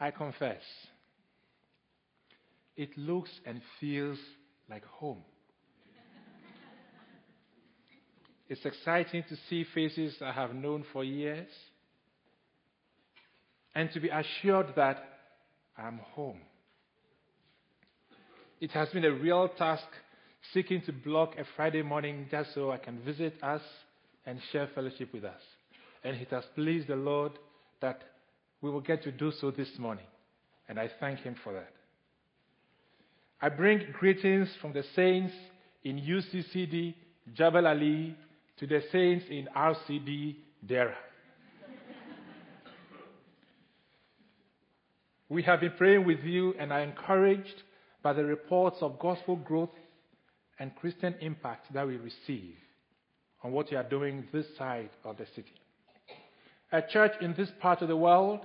[0.00, 0.62] I confess,
[2.76, 4.18] it looks and feels
[4.70, 5.22] like home.
[8.48, 11.48] it's exciting to see faces I have known for years
[13.74, 15.04] and to be assured that
[15.76, 16.40] I'm home.
[18.60, 19.86] It has been a real task
[20.52, 23.62] seeking to block a Friday morning just so I can visit us
[24.26, 25.40] and share fellowship with us.
[26.02, 27.32] And it has pleased the Lord
[27.80, 28.02] that
[28.60, 30.04] we will get to do so this morning.
[30.68, 31.72] And I thank Him for that.
[33.40, 35.32] I bring greetings from the saints
[35.84, 36.94] in UCCD,
[37.34, 38.16] Jabal Ali,
[38.58, 40.36] to the saints in RCD,
[40.66, 40.94] Deira.
[45.28, 47.62] we have been praying with you and are encouraged
[48.02, 49.70] by the reports of gospel growth
[50.58, 52.56] and Christian impact that we receive
[53.44, 55.54] on what you are doing this side of the city.
[56.70, 58.40] A church in this part of the world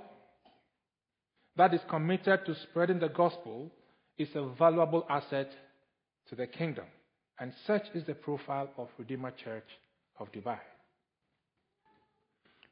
[1.57, 3.71] that is committed to spreading the gospel
[4.17, 5.51] is a valuable asset
[6.29, 6.85] to the kingdom.
[7.39, 9.67] And such is the profile of Redeemer Church
[10.19, 10.59] of Dubai.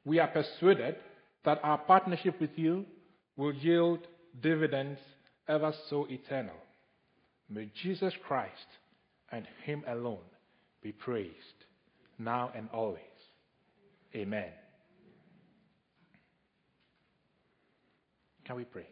[0.06, 0.96] We are persuaded
[1.44, 2.86] that our partnership with you
[3.36, 4.00] will yield
[4.42, 5.00] dividends
[5.48, 6.56] ever so eternal.
[7.50, 8.52] May Jesus Christ
[9.32, 10.20] and Him alone
[10.82, 11.66] be praised,
[12.18, 13.00] now and always.
[14.16, 14.52] Amen.
[18.46, 18.88] Can we pray?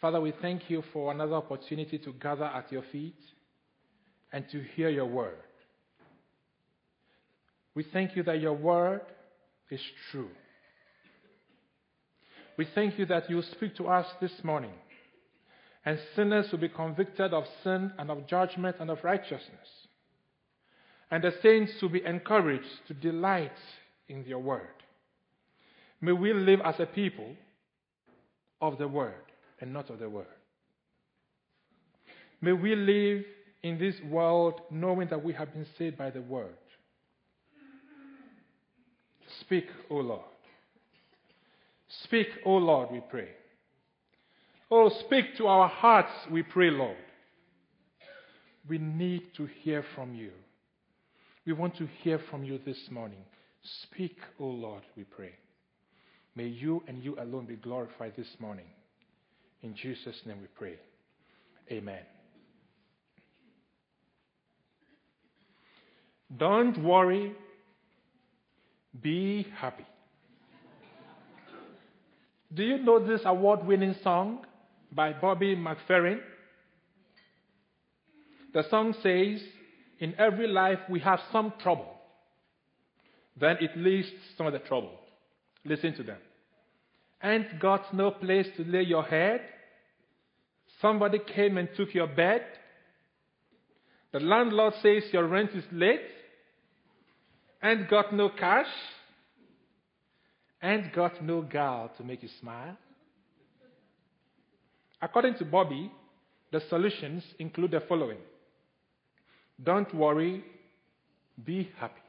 [0.00, 3.18] Father, we thank you for another opportunity to gather at your feet
[4.32, 5.36] and to hear your word.
[7.74, 9.02] We thank you that your word
[9.70, 9.80] is
[10.10, 10.30] true.
[12.56, 14.72] We thank you that you speak to us this morning
[15.84, 19.68] and sinners will be convicted of sin and of judgment and of righteousness.
[21.10, 23.56] And the saints will be encouraged to delight
[24.08, 24.79] in your word.
[26.00, 27.34] May we live as a people
[28.60, 29.14] of the word
[29.60, 30.26] and not of the word.
[32.40, 33.24] May we live
[33.62, 36.56] in this world knowing that we have been saved by the word.
[39.40, 40.24] Speak, O Lord.
[42.04, 43.28] Speak, O Lord, we pray.
[44.70, 46.96] Oh, speak to our hearts, we pray, Lord.
[48.68, 50.30] We need to hear from you.
[51.44, 53.24] We want to hear from you this morning.
[53.82, 55.32] Speak, O Lord, we pray.
[56.36, 58.66] May you and you alone be glorified this morning.
[59.62, 60.76] In Jesus' name we pray.
[61.70, 62.02] Amen.
[66.36, 67.32] Don't worry,
[69.02, 69.86] be happy.
[72.54, 74.44] Do you know this award winning song?
[74.92, 76.18] by Bobby McFerrin.
[78.52, 79.40] The song says,
[80.00, 81.94] In every life we have some trouble.
[83.38, 84.98] Then it lists some of the trouble.
[85.64, 86.18] Listen to them.
[87.22, 89.42] Ain't got no place to lay your head.
[90.80, 92.42] Somebody came and took your bed.
[94.12, 96.00] The landlord says your rent is late.
[97.62, 98.66] Ain't got no cash.
[100.62, 102.76] Ain't got no gal to make you smile.
[105.02, 105.90] According to Bobby,
[106.52, 108.18] the solutions include the following
[109.62, 110.44] Don't worry,
[111.44, 112.00] be happy.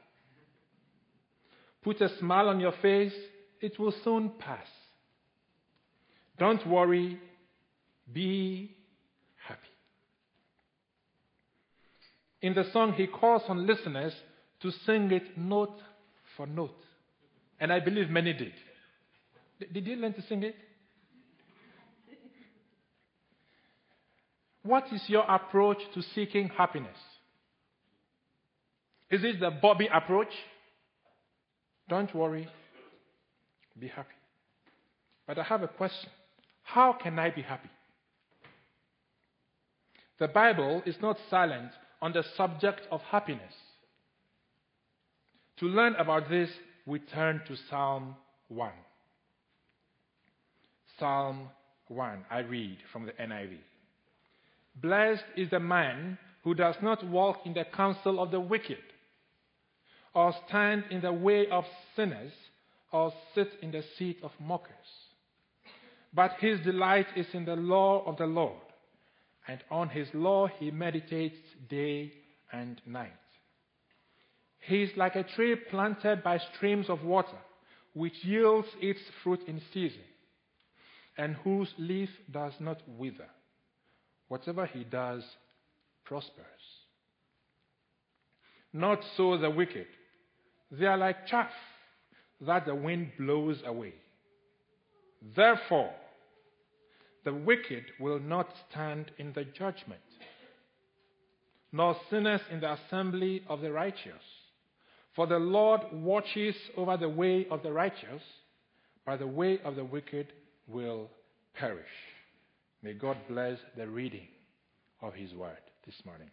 [1.82, 3.14] Put a smile on your face,
[3.62, 4.66] it will soon pass.
[6.38, 7.18] Don't worry,
[8.12, 8.74] be
[9.46, 9.60] happy.
[12.42, 14.12] In the song, he calls on listeners
[14.60, 15.78] to sing it note
[16.36, 16.76] for note.
[17.60, 18.52] And I believe many did.
[19.72, 20.56] Did you learn to sing it?
[24.64, 26.96] What is your approach to seeking happiness?
[29.10, 30.32] Is it the Bobby approach?
[31.88, 32.48] Don't worry,
[33.78, 34.08] be happy.
[35.26, 36.10] But I have a question
[36.62, 37.70] How can I be happy?
[40.18, 43.54] The Bible is not silent on the subject of happiness.
[45.58, 46.50] To learn about this,
[46.86, 48.16] we turn to Psalm
[48.48, 48.70] 1.
[50.98, 51.48] Psalm
[51.88, 53.58] 1, I read from the NIV.
[54.80, 58.78] Blessed is the man who does not walk in the counsel of the wicked,
[60.14, 61.64] or stand in the way of
[61.94, 62.32] sinners,
[62.92, 64.72] or sit in the seat of mockers.
[66.14, 68.60] But his delight is in the law of the Lord,
[69.48, 72.12] and on his law he meditates day
[72.52, 73.12] and night.
[74.60, 77.38] He is like a tree planted by streams of water,
[77.94, 80.04] which yields its fruit in season,
[81.16, 83.28] and whose leaf does not wither.
[84.28, 85.22] Whatever he does
[86.04, 86.44] prospers.
[88.72, 89.86] Not so the wicked.
[90.70, 91.50] They are like chaff
[92.46, 93.94] that the wind blows away.
[95.36, 95.92] Therefore,
[97.24, 100.00] the wicked will not stand in the judgment,
[101.70, 104.22] nor sinners in the assembly of the righteous.
[105.14, 108.22] For the Lord watches over the way of the righteous,
[109.06, 110.32] but the way of the wicked
[110.66, 111.10] will
[111.54, 111.86] perish.
[112.82, 114.26] May God bless the reading
[115.00, 116.30] of His word this morning.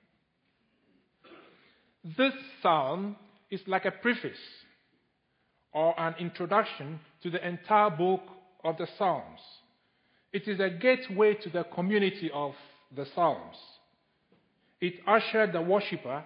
[2.18, 2.34] This
[2.64, 3.16] psalm
[3.52, 4.40] is like a preface
[5.74, 8.22] or an introduction to the entire book
[8.64, 9.40] of the Psalms.
[10.32, 12.54] It is a gateway to the community of
[12.96, 13.56] the Psalms.
[14.82, 16.24] It ushered the worshiper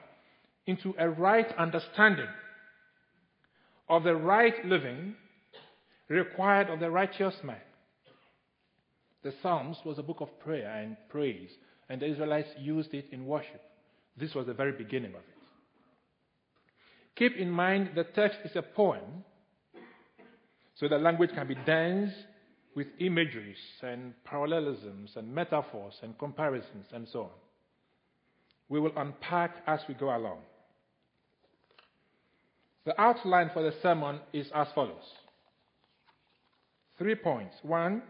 [0.65, 2.27] into a right understanding
[3.89, 5.15] of the right living
[6.09, 7.57] required of the righteous man.
[9.23, 11.49] The Psalms was a book of prayer and praise,
[11.89, 13.61] and the Israelites used it in worship.
[14.17, 15.43] This was the very beginning of it.
[17.15, 19.23] Keep in mind the text is a poem,
[20.75, 22.11] so the language can be dense
[22.75, 27.29] with imageries and parallelisms and metaphors and comparisons and so on.
[28.69, 30.39] We will unpack as we go along.
[32.85, 35.03] The outline for the sermon is as follows
[36.97, 37.55] three points.
[37.63, 38.01] One,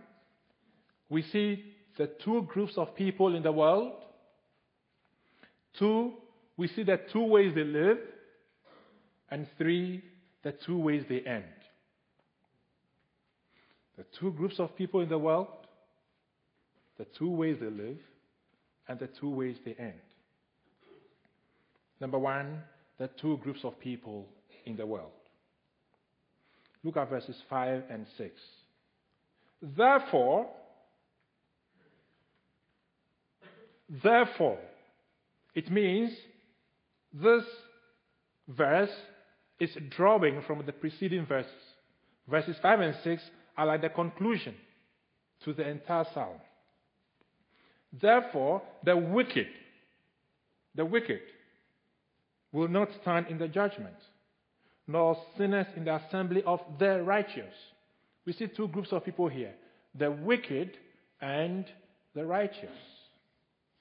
[1.09, 1.63] we see
[1.97, 3.93] the two groups of people in the world.
[5.77, 6.13] Two,
[6.57, 7.97] we see the two ways they live.
[9.29, 10.03] And three,
[10.43, 11.43] the two ways they end.
[13.97, 15.47] The two groups of people in the world,
[16.97, 17.99] the two ways they live,
[18.87, 19.93] and the two ways they end.
[21.99, 22.61] Number one,
[22.97, 24.27] the two groups of people
[24.65, 25.11] in the world.
[26.83, 28.31] Look at verses 5 and 6.
[29.61, 30.47] Therefore,
[34.03, 34.59] therefore,
[35.55, 36.11] it means
[37.13, 37.43] this
[38.47, 38.89] verse
[39.59, 41.51] is drawing from the preceding verses.
[42.27, 43.23] Verses 5 and 6
[43.57, 44.55] are like the conclusion
[45.43, 46.37] to the entire psalm.
[48.01, 49.47] Therefore, the wicked,
[50.75, 51.21] the wicked
[52.51, 53.95] will not stand in the judgment,
[54.87, 57.53] nor sinners in the assembly of the righteous.
[58.25, 59.53] We see two groups of people here
[59.95, 60.71] the wicked
[61.21, 61.65] and
[62.15, 62.69] the righteous.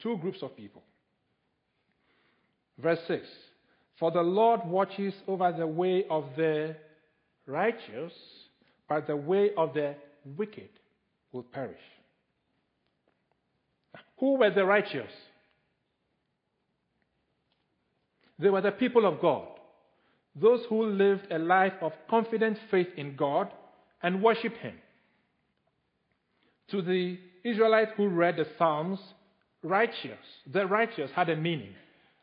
[0.03, 0.83] Two groups of people.
[2.79, 3.27] Verse 6
[3.99, 6.77] For the Lord watches over the way of the
[7.47, 8.13] righteous,
[8.93, 9.95] but the way of the
[10.37, 10.69] wicked
[11.33, 11.81] will perish.
[14.19, 15.11] Who were the righteous?
[18.39, 19.49] They were the people of God,
[20.37, 23.51] those who lived a life of confident faith in God
[24.03, 24.75] and worshiped Him.
[26.73, 28.99] To the Israelites who read the Psalms,
[29.63, 31.75] righteous, the righteous had a meaning.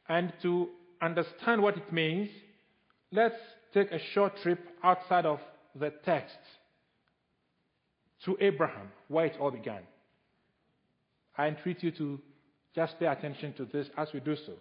[0.07, 0.69] And to
[1.01, 2.29] understand what it means,
[3.11, 3.41] let's
[3.73, 5.39] take a short trip outside of
[5.75, 6.37] the text
[8.25, 9.81] to Abraham, where it all began.
[11.37, 12.19] I entreat you to
[12.75, 14.53] just pay attention to this as we do so.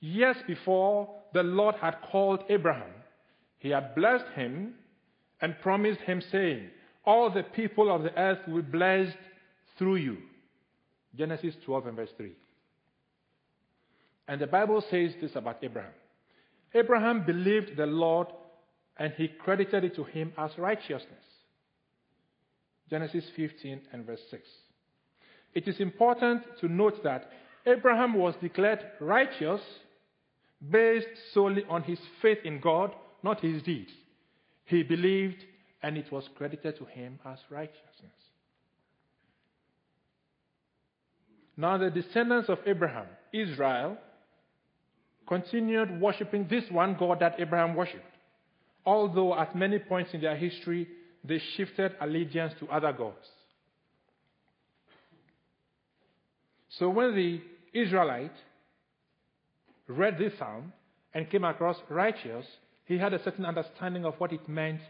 [0.00, 2.92] Years before the Lord had called Abraham,
[3.58, 4.74] he had blessed him
[5.40, 6.68] and promised him, saying,
[7.04, 9.16] All the people of the earth will be blessed
[9.78, 10.18] through you.
[11.16, 12.32] Genesis 12 and verse 3.
[14.28, 15.92] And the Bible says this about Abraham
[16.74, 18.28] Abraham believed the Lord,
[18.96, 21.24] and he credited it to him as righteousness.
[22.94, 24.48] Genesis 15 and verse 6.
[25.52, 27.28] It is important to note that
[27.66, 29.60] Abraham was declared righteous
[30.70, 33.90] based solely on his faith in God, not his deeds.
[34.66, 35.42] He believed,
[35.82, 38.20] and it was credited to him as righteousness.
[41.56, 43.98] Now, the descendants of Abraham, Israel,
[45.26, 48.14] continued worshipping this one God that Abraham worshipped,
[48.86, 50.86] although at many points in their history
[51.24, 53.26] they shifted allegiance to other gods.
[56.68, 57.40] So when the
[57.72, 58.34] Israelite
[59.88, 60.72] read this psalm
[61.14, 62.44] and came across righteous,
[62.84, 64.80] he had a certain understanding of what it meant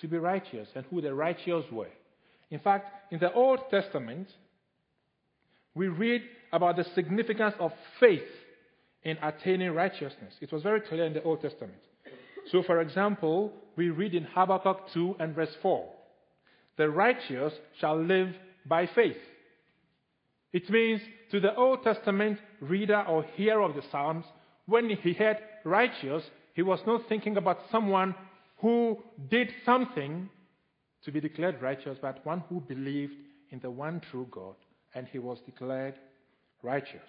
[0.00, 1.90] to be righteous and who the righteous were.
[2.50, 4.28] In fact, in the Old Testament,
[5.74, 6.22] we read
[6.52, 8.22] about the significance of faith
[9.04, 10.34] in attaining righteousness.
[10.40, 11.80] It was very clear in the Old Testament.
[12.50, 15.88] So, for example, we read in Habakkuk 2 and verse 4
[16.76, 18.34] The righteous shall live
[18.66, 19.16] by faith.
[20.52, 24.24] It means to the Old Testament reader or hearer of the Psalms,
[24.66, 26.22] when he heard righteous,
[26.54, 28.14] he was not thinking about someone
[28.58, 28.98] who
[29.30, 30.28] did something
[31.04, 33.14] to be declared righteous, but one who believed
[33.50, 34.54] in the one true God,
[34.94, 35.94] and he was declared
[36.62, 37.00] righteous.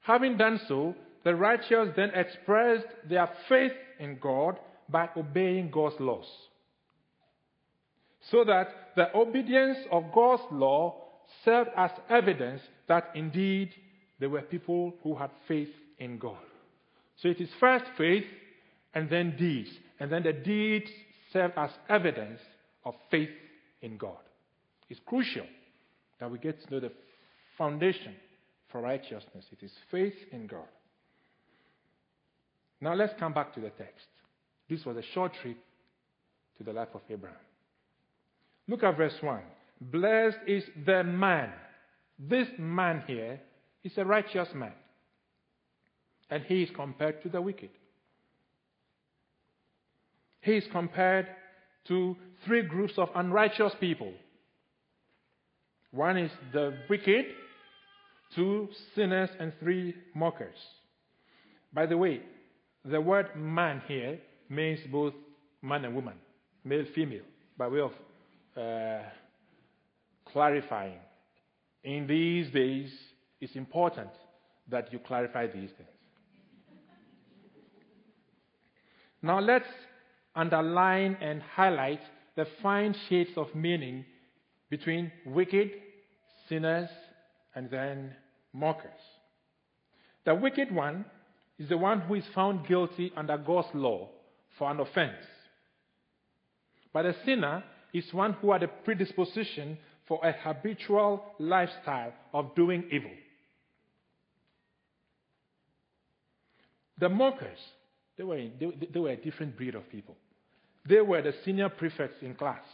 [0.00, 6.26] Having done so, the righteous then expressed their faith in God by obeying God's laws.
[8.30, 10.96] so that the obedience of God's law
[11.44, 13.70] served as evidence that indeed
[14.20, 16.36] they were people who had faith in God.
[17.16, 18.24] So it is first faith
[18.94, 19.70] and then deeds.
[19.98, 20.90] And then the deeds
[21.32, 22.40] serve as evidence
[22.84, 23.30] of faith
[23.80, 24.18] in God.
[24.88, 25.46] It's crucial
[26.20, 26.92] that we get to know the
[27.58, 28.14] foundation
[28.70, 29.44] for righteousness.
[29.50, 30.68] It is faith in God.
[32.82, 34.06] Now let's come back to the text.
[34.68, 35.56] This was a short trip
[36.58, 37.38] to the life of Abraham.
[38.66, 39.40] Look at verse 1.
[39.80, 41.52] Blessed is the man.
[42.18, 43.40] This man here
[43.84, 44.72] is a righteous man.
[46.28, 47.70] And he is compared to the wicked.
[50.40, 51.28] He is compared
[51.86, 54.12] to three groups of unrighteous people.
[55.92, 57.26] One is the wicked,
[58.34, 60.56] two sinners, and three mockers.
[61.72, 62.22] By the way,
[62.84, 65.14] the word man here means both
[65.62, 66.14] man and woman,
[66.64, 67.22] male, female,
[67.56, 67.92] by way of
[68.56, 69.02] uh,
[70.30, 70.98] clarifying.
[71.84, 72.90] In these days,
[73.40, 74.10] it's important
[74.68, 75.88] that you clarify these things.
[79.22, 79.68] Now let's
[80.34, 82.00] underline and highlight
[82.36, 84.04] the fine shades of meaning
[84.70, 85.70] between wicked,
[86.48, 86.88] sinners,
[87.54, 88.14] and then
[88.52, 88.90] mockers.
[90.24, 91.04] The wicked one
[91.62, 94.08] is the one who is found guilty under God's law
[94.58, 95.24] for an offense.
[96.92, 97.62] But a sinner
[97.94, 99.78] is one who had a predisposition
[100.08, 103.12] for a habitual lifestyle of doing evil.
[106.98, 107.58] The mockers,
[108.18, 110.16] they were, they, they were a different breed of people.
[110.88, 112.64] They were the senior prefects in class.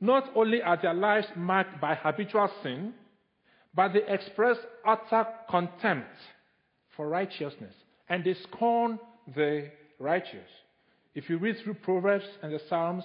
[0.00, 2.92] Not only are their lives marked by habitual sin,
[3.72, 6.08] but they express utter contempt
[7.00, 7.72] for righteousness
[8.10, 8.98] and they scorn
[9.34, 10.50] the righteous.
[11.14, 13.04] If you read through Proverbs and the Psalms,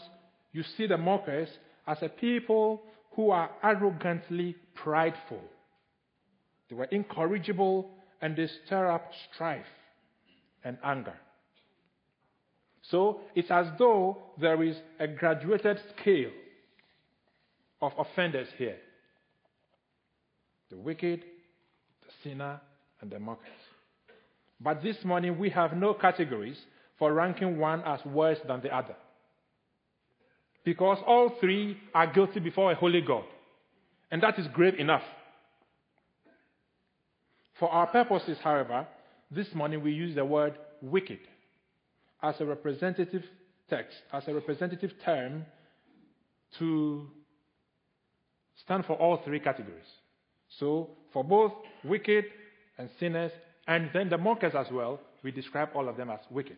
[0.51, 1.47] you see the mockers
[1.87, 5.39] as a people who are arrogantly prideful.
[6.69, 7.89] They were incorrigible
[8.21, 9.63] and they stir up strife
[10.65, 11.15] and anger.
[12.91, 16.31] So it's as though there is a graduated scale
[17.81, 18.75] of offenders here
[20.69, 22.59] the wicked, the sinner,
[22.99, 23.64] and the mockers.
[24.59, 26.57] But this morning we have no categories
[26.97, 28.95] for ranking one as worse than the other.
[30.63, 33.25] Because all three are guilty before a holy God.
[34.11, 35.03] And that is grave enough.
[37.59, 38.87] For our purposes, however,
[39.31, 41.19] this morning we use the word wicked
[42.21, 43.23] as a representative
[43.69, 45.45] text, as a representative term
[46.59, 47.07] to
[48.63, 49.85] stand for all three categories.
[50.59, 52.25] So, for both wicked
[52.77, 53.31] and sinners,
[53.67, 56.57] and then the mockers as well, we describe all of them as wicked.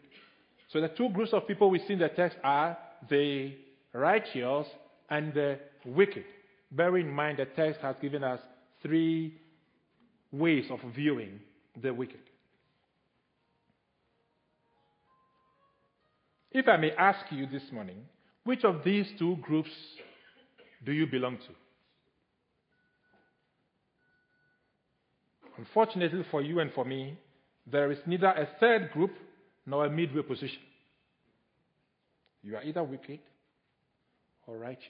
[0.70, 2.78] So the two groups of people we see in the text are
[3.10, 3.54] the
[3.94, 4.68] righteous
[5.10, 6.26] and the wicked.
[6.72, 8.42] Bear in mind the text has given us
[8.82, 9.40] three
[10.32, 11.40] ways of viewing
[11.82, 12.20] the wicked.
[16.52, 18.04] If I may ask you this morning,
[18.44, 19.70] which of these two groups
[20.86, 21.67] do you belong to?
[25.58, 27.18] Unfortunately for you and for me,
[27.70, 29.12] there is neither a third group
[29.66, 30.62] nor a midway position.
[32.44, 33.20] You are either wicked
[34.46, 34.86] or righteous.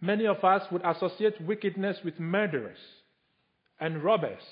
[0.00, 2.78] Many of us would associate wickedness with murderers
[3.80, 4.42] and robbers.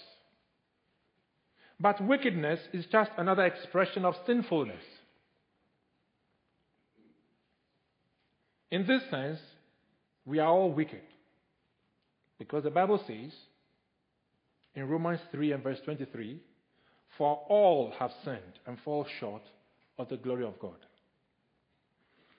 [1.78, 4.82] But wickedness is just another expression of sinfulness.
[8.70, 9.38] In this sense,
[10.24, 11.02] we are all wicked.
[12.38, 13.32] Because the Bible says
[14.74, 16.40] in Romans 3 and verse 23
[17.16, 19.42] For all have sinned and fall short
[19.98, 20.76] of the glory of God.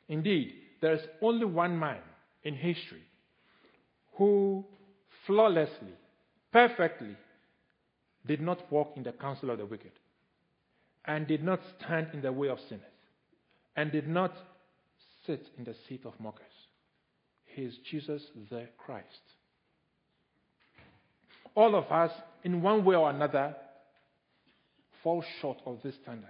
[0.07, 2.01] Indeed, there is only one man
[2.43, 3.03] in history
[4.17, 4.65] who
[5.25, 5.93] flawlessly,
[6.51, 7.15] perfectly
[8.25, 9.91] did not walk in the counsel of the wicked
[11.05, 12.83] and did not stand in the way of sinners
[13.75, 14.33] and did not
[15.25, 16.45] sit in the seat of mockers.
[17.45, 19.05] He is Jesus the Christ.
[21.55, 22.11] All of us,
[22.43, 23.55] in one way or another,
[25.01, 26.29] fall short of this standard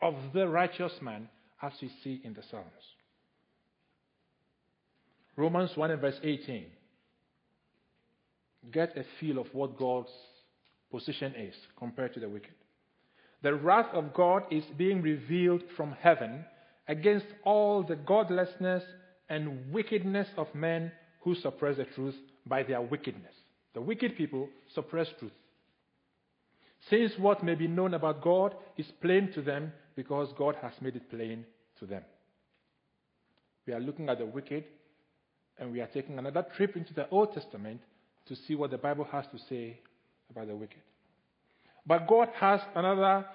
[0.00, 1.28] of the righteous man
[1.62, 2.66] as we see in the Psalms.
[5.36, 6.66] Romans 1 and verse 18.
[8.72, 10.10] Get a feel of what God's
[10.90, 12.52] position is compared to the wicked.
[13.42, 16.44] The wrath of God is being revealed from heaven
[16.86, 18.84] against all the godlessness
[19.28, 22.14] and wickedness of men who suppress the truth
[22.46, 23.34] by their wickedness.
[23.74, 25.32] The wicked people suppress truth.
[26.90, 30.96] Since what may be known about God is plain to them because God has made
[30.96, 31.44] it plain
[31.78, 32.02] to them.
[33.66, 34.64] We are looking at the wicked,
[35.58, 37.80] and we are taking another trip into the Old Testament
[38.26, 39.78] to see what the Bible has to say
[40.30, 40.80] about the wicked.
[41.86, 43.26] But God has another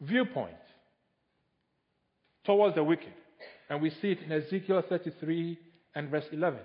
[0.00, 0.56] viewpoint
[2.44, 3.12] towards the wicked.
[3.68, 5.58] And we see it in Ezekiel 33
[5.94, 6.60] and verse 11.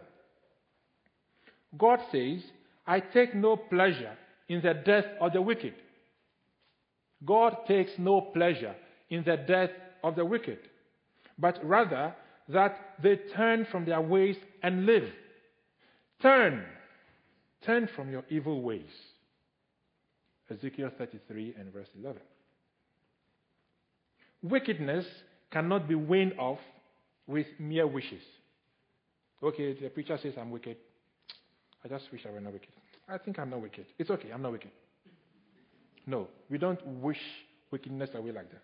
[1.77, 2.41] God says,
[2.85, 5.73] I take no pleasure in the death of the wicked.
[7.25, 8.75] God takes no pleasure
[9.09, 9.69] in the death
[10.03, 10.59] of the wicked,
[11.37, 12.15] but rather
[12.49, 15.09] that they turn from their ways and live.
[16.21, 16.65] Turn.
[17.65, 18.89] Turn from your evil ways.
[20.49, 22.21] Ezekiel 33 and verse 11.
[24.43, 25.05] Wickedness
[25.51, 26.59] cannot be weaned off
[27.27, 28.23] with mere wishes.
[29.41, 30.77] Okay, the preacher says I'm wicked.
[31.83, 32.69] I just wish I were not wicked.
[33.09, 33.85] I think I'm not wicked.
[33.97, 34.71] It's okay, I'm not wicked.
[36.05, 37.19] No, we don't wish
[37.71, 38.63] wickedness away like that.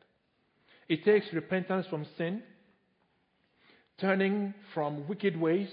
[0.89, 2.41] It takes repentance from sin,
[3.99, 5.69] turning from wicked ways,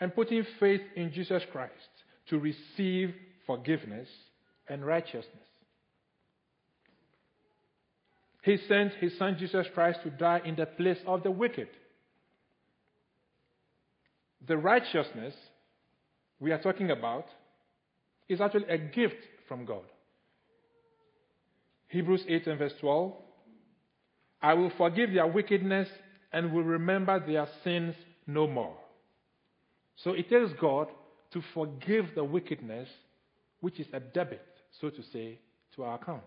[0.00, 1.72] and putting faith in Jesus Christ
[2.28, 3.14] to receive
[3.46, 4.08] forgiveness
[4.68, 5.46] and righteousness.
[8.42, 11.68] He sent his son Jesus Christ to die in the place of the wicked.
[14.46, 15.34] The righteousness
[16.40, 17.26] we are talking about
[18.28, 19.16] is actually a gift
[19.48, 19.84] from God.
[21.88, 23.12] Hebrews 8 and verse 12
[24.42, 25.88] I will forgive their wickedness
[26.32, 27.94] and will remember their sins
[28.26, 28.76] no more.
[29.96, 30.88] So it tells God
[31.32, 32.88] to forgive the wickedness,
[33.60, 34.46] which is a debit,
[34.80, 35.38] so to say,
[35.74, 36.22] to our account.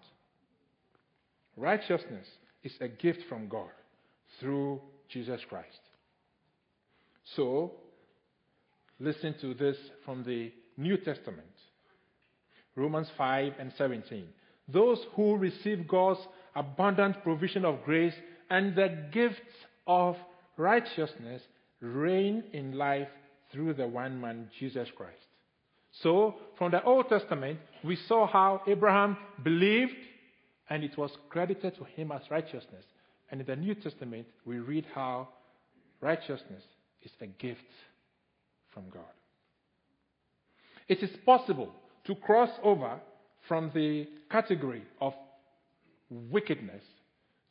[1.55, 2.25] Righteousness
[2.63, 3.69] is a gift from God
[4.39, 5.79] through Jesus Christ.
[7.35, 7.73] So,
[8.99, 11.47] listen to this from the New Testament
[12.75, 14.25] Romans 5 and 17.
[14.67, 16.19] Those who receive God's
[16.55, 18.13] abundant provision of grace
[18.49, 19.39] and the gifts
[19.85, 20.15] of
[20.57, 21.41] righteousness
[21.81, 23.07] reign in life
[23.51, 25.17] through the one man, Jesus Christ.
[26.03, 29.95] So, from the Old Testament, we saw how Abraham believed
[30.69, 32.85] and it was credited to him as righteousness.
[33.31, 35.29] And in the New Testament, we read how
[35.99, 36.63] righteousness
[37.01, 37.61] is a gift
[38.79, 39.09] from God.
[40.87, 41.69] It is possible
[42.05, 42.99] to cross over
[43.47, 45.13] from the category of
[46.09, 46.83] wickedness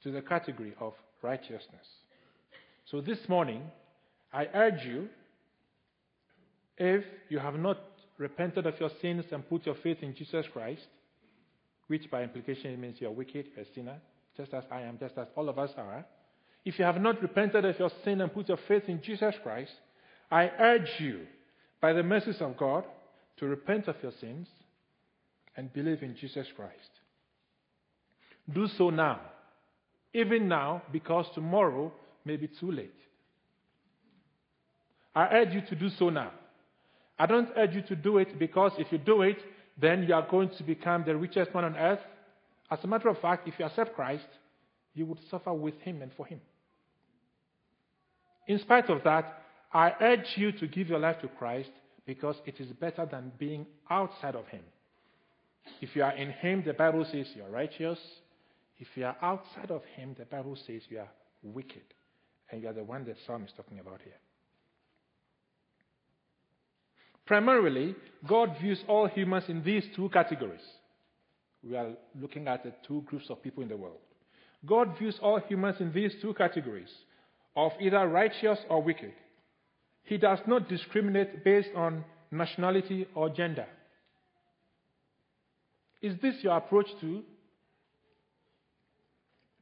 [0.02, 1.86] to the category of righteousness.
[2.90, 3.62] So this morning,
[4.32, 5.08] I urge you,
[6.76, 7.78] if you have not
[8.18, 10.86] repented of your sins and put your faith in Jesus Christ,
[11.88, 13.96] which by implication means you are wicked, a sinner,
[14.36, 16.04] just as I am, just as all of us are.
[16.64, 19.72] If you have not repented of your sin and put your faith in Jesus Christ,
[20.30, 21.26] I urge you,
[21.80, 22.84] by the mercies of God,
[23.38, 24.48] to repent of your sins
[25.56, 26.90] and believe in Jesus Christ.
[28.52, 29.20] Do so now,
[30.12, 31.92] even now, because tomorrow
[32.24, 32.94] may be too late.
[35.14, 36.32] I urge you to do so now.
[37.18, 39.38] I don't urge you to do it because if you do it,
[39.80, 42.00] then you are going to become the richest man on earth.
[42.70, 44.26] As a matter of fact, if you accept Christ,
[44.94, 46.40] you would suffer with him and for him.
[48.46, 51.70] In spite of that, I urge you to give your life to Christ
[52.07, 54.62] because it is better than being outside of him.
[55.81, 57.98] If you are in him, the Bible says you are righteous.
[58.78, 61.11] If you are outside of him, the Bible says you are
[61.42, 61.83] wicked.
[62.50, 64.16] And you are the one that Psalm is talking about here.
[67.26, 67.94] Primarily,
[68.26, 70.62] God views all humans in these two categories.
[71.62, 73.98] We are looking at the two groups of people in the world.
[74.64, 76.88] God views all humans in these two categories
[77.54, 79.12] of either righteous or wicked.
[80.09, 83.66] He does not discriminate based on nationality or gender.
[86.01, 87.23] Is this your approach to?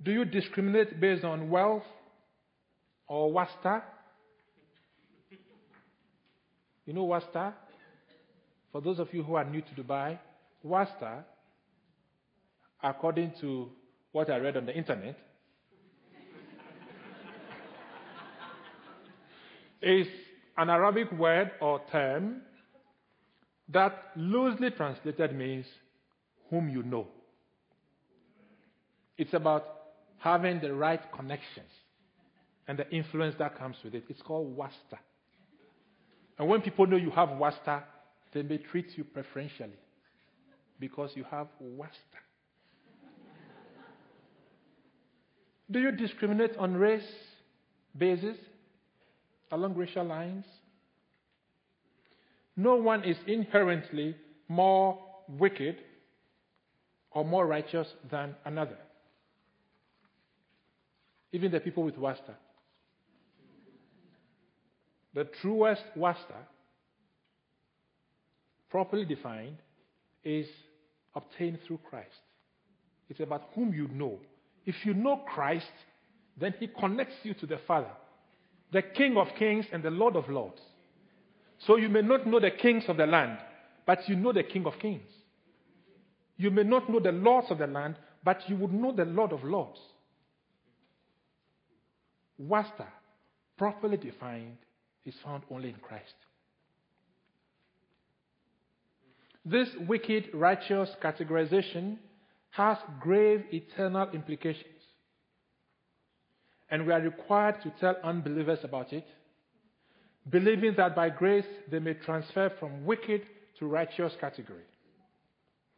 [0.01, 1.83] Do you discriminate based on wealth
[3.09, 3.83] or wasta?
[6.85, 7.53] You know Wasta?
[8.71, 10.17] For those of you who are new to Dubai,
[10.63, 11.25] Wasta,
[12.81, 13.69] according to
[14.13, 15.19] what I read on the internet,
[19.83, 20.07] is
[20.57, 22.43] an Arabic word or term
[23.69, 25.67] that loosely translated means
[26.51, 27.07] whom you know.
[29.19, 29.65] It's about
[30.19, 31.71] having the right connections
[32.69, 34.05] and the influence that comes with it.
[34.09, 34.99] It's called wasta.
[36.39, 37.85] And when people know you have wasta,
[38.33, 39.79] they may treat you preferentially
[40.79, 41.97] because you have wasta.
[45.71, 47.03] Do you discriminate on race
[47.97, 48.37] basis,
[49.51, 50.45] along racial lines?
[52.57, 54.17] No one is inherently
[54.49, 55.77] more wicked
[57.11, 58.79] or more righteous than another.
[61.33, 62.35] Even the people with wasta.
[65.17, 66.35] the truest wasta,
[68.71, 69.57] properly defined,
[70.23, 70.47] is
[71.15, 72.11] obtained through Christ.
[73.09, 74.19] It's about whom you know.
[74.67, 75.73] If you know Christ,
[76.39, 77.91] then He connects you to the Father,
[78.73, 80.61] the King of kings and the Lord of lords.
[81.59, 83.39] So you may not know the kings of the land,
[83.87, 85.09] but you know the King of kings.
[86.37, 89.33] You may not know the lords of the land, but you would know the Lord
[89.33, 89.79] of lords.
[92.39, 92.87] Wasta,
[93.57, 94.59] properly defined,
[95.05, 96.15] is found only in Christ.
[99.45, 101.99] This wicked righteous categorization
[102.51, 104.76] has grave eternal implications.
[106.71, 109.07] And we are required to tell unbelievers about it,
[110.29, 113.23] believing that by grace they may transfer from wicked
[113.59, 114.65] to righteous category.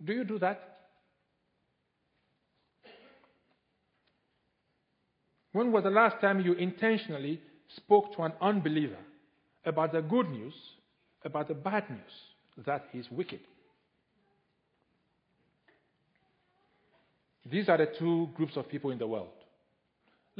[0.05, 0.79] Do you do that?
[5.53, 7.41] When was the last time you intentionally
[7.77, 8.99] spoke to an unbeliever
[9.65, 10.55] about the good news,
[11.25, 13.41] about the bad news, that he's wicked?
[17.51, 19.38] These are the two groups of people in the world.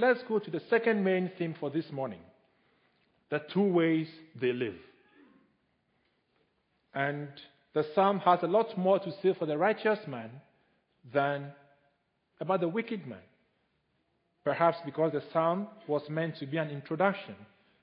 [0.01, 2.21] Let's go to the second main theme for this morning
[3.31, 4.07] the two ways
[4.41, 4.77] they live.
[6.95, 7.27] And
[7.75, 10.31] the psalm has a lot more to say for the righteous man
[11.13, 11.49] than
[12.41, 13.19] about the wicked man.
[14.45, 17.35] Perhaps because the psalm was meant to be an introduction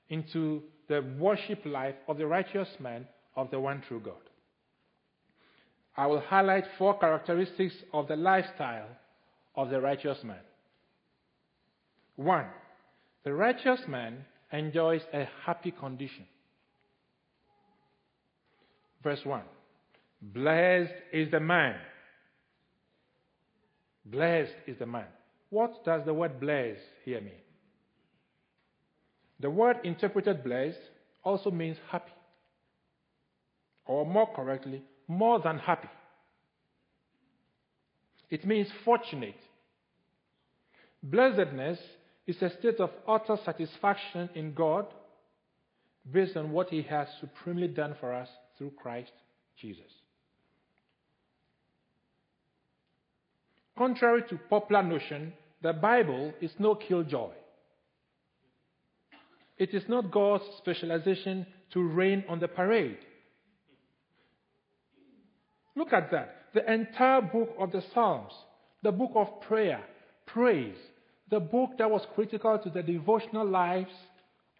[0.08, 4.14] into the worship life of the righteous man of the one true God.
[5.98, 8.88] I will highlight four characteristics of the lifestyle
[9.54, 10.40] of the righteous man.
[12.16, 12.46] One,
[13.24, 16.26] the righteous man enjoys a happy condition.
[19.02, 19.42] Verse 1
[20.22, 21.76] Blessed is the man.
[24.04, 25.06] Blessed is the man.
[25.50, 27.32] What does the word blessed here mean?
[29.40, 30.80] The word interpreted blessed
[31.22, 32.12] also means happy.
[33.84, 35.88] Or more correctly, more than happy.
[38.30, 39.38] It means fortunate.
[41.02, 41.78] Blessedness
[42.26, 44.86] is a state of utter satisfaction in God
[46.10, 49.12] based on what He has supremely done for us through Christ
[49.60, 49.84] Jesus.
[53.76, 57.32] Contrary to popular notion, the Bible is no killjoy.
[59.58, 62.98] It is not God's specialization to rain on the parade.
[65.74, 66.34] Look at that.
[66.54, 68.32] The entire book of the Psalms,
[68.82, 69.82] the book of prayer,
[70.26, 70.76] praise,
[71.30, 73.92] the book that was critical to the devotional lives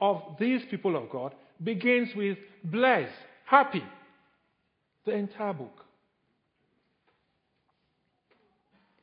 [0.00, 3.12] of these people of God, begins with blessed,
[3.44, 3.82] happy.
[5.04, 5.84] The entire book.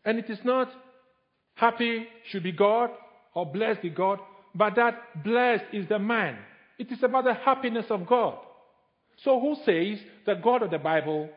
[0.06, 0.70] And it is not
[1.56, 2.90] happy should be God
[3.34, 4.20] or blessed be God,
[4.54, 6.38] but that blessed is the man.
[6.78, 8.38] It is about the happiness of God.
[9.24, 11.30] So, who says the God of the Bible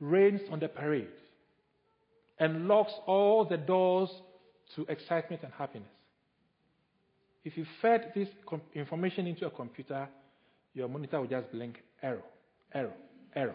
[0.00, 1.08] rains on the parade
[2.38, 4.10] and locks all the doors
[4.74, 5.88] to excitement and happiness?
[7.44, 8.28] If you fed this
[8.74, 10.08] information into a computer,
[10.74, 12.22] your monitor will just blink error,
[12.74, 12.92] error,
[13.34, 13.54] error.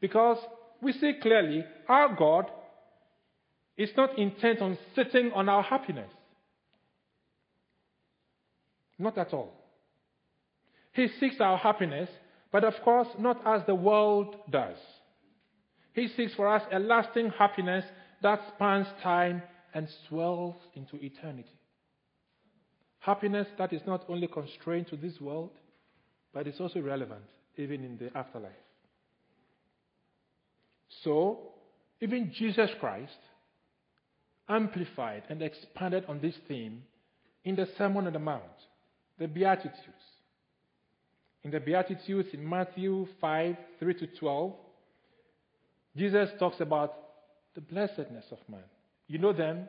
[0.00, 0.38] Because
[0.82, 2.50] we see clearly our God
[3.76, 6.10] is not intent on sitting on our happiness.
[8.98, 9.52] Not at all.
[10.92, 12.08] He seeks our happiness,
[12.50, 14.76] but of course, not as the world does.
[15.92, 17.84] He seeks for us a lasting happiness
[18.22, 19.42] that spans time
[19.74, 21.58] and swells into eternity.
[23.00, 25.50] Happiness that is not only constrained to this world,
[26.32, 27.24] but is also relevant
[27.56, 28.52] even in the afterlife.
[31.02, 31.38] So,
[32.00, 33.18] even Jesus Christ
[34.48, 36.82] amplified and expanded on this theme
[37.44, 38.42] in the Sermon on the Mount,
[39.18, 39.74] the Beatitudes.
[41.44, 44.54] In the Beatitudes in Matthew 5 3 to 12,
[45.96, 46.94] Jesus talks about
[47.54, 48.62] the blessedness of man.
[49.08, 49.68] You know them.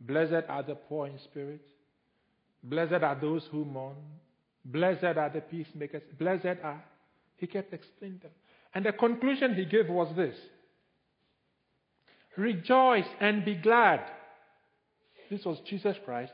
[0.00, 1.62] Blessed are the poor in spirit.
[2.62, 3.96] Blessed are those who mourn.
[4.64, 6.02] Blessed are the peacemakers.
[6.18, 6.82] Blessed are.
[7.36, 8.30] He kept explaining them.
[8.74, 10.36] And the conclusion he gave was this
[12.36, 14.00] Rejoice and be glad.
[15.30, 16.32] This was Jesus Christ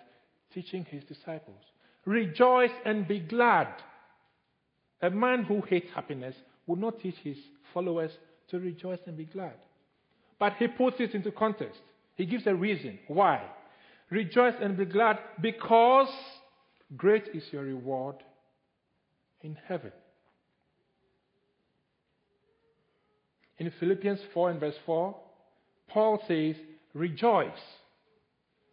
[0.52, 1.60] teaching his disciples.
[2.04, 3.68] Rejoice and be glad.
[5.02, 6.34] A man who hates happiness
[6.66, 7.36] would not teach his
[7.72, 8.10] followers
[8.48, 9.54] to rejoice and be glad.
[10.38, 11.80] But he puts it into context.
[12.16, 13.42] He gives a reason why.
[14.10, 16.08] Rejoice and be glad because
[16.96, 18.16] great is your reward
[19.42, 19.92] in heaven.
[23.58, 25.14] In Philippians 4 and verse 4,
[25.88, 26.56] Paul says,
[26.94, 27.50] Rejoice.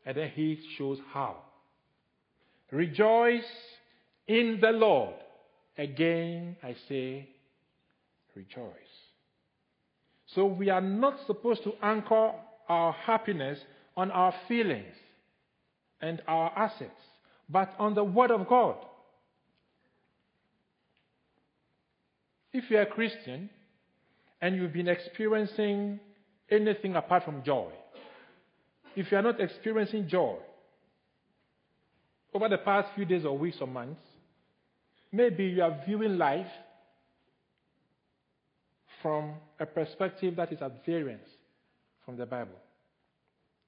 [0.06, 1.38] And then he shows how.
[2.71, 3.43] Rejoice
[4.28, 5.15] in the Lord.
[5.78, 7.30] Again, I say,
[8.34, 8.71] rejoice.
[10.34, 12.32] So we are not supposed to anchor
[12.70, 13.60] our happiness
[13.96, 14.94] on our feelings
[16.02, 17.02] and our assets,
[17.50, 18.76] but on the Word of God.
[22.54, 23.50] If you're a Christian
[24.42, 26.00] and you've been experiencing
[26.50, 27.72] anything apart from joy,
[28.96, 30.36] if you are not experiencing joy
[32.34, 34.02] over the past few days or weeks or months,
[35.12, 36.48] maybe you are viewing life
[39.02, 41.28] from a perspective that is at variance
[42.08, 42.56] from the Bible.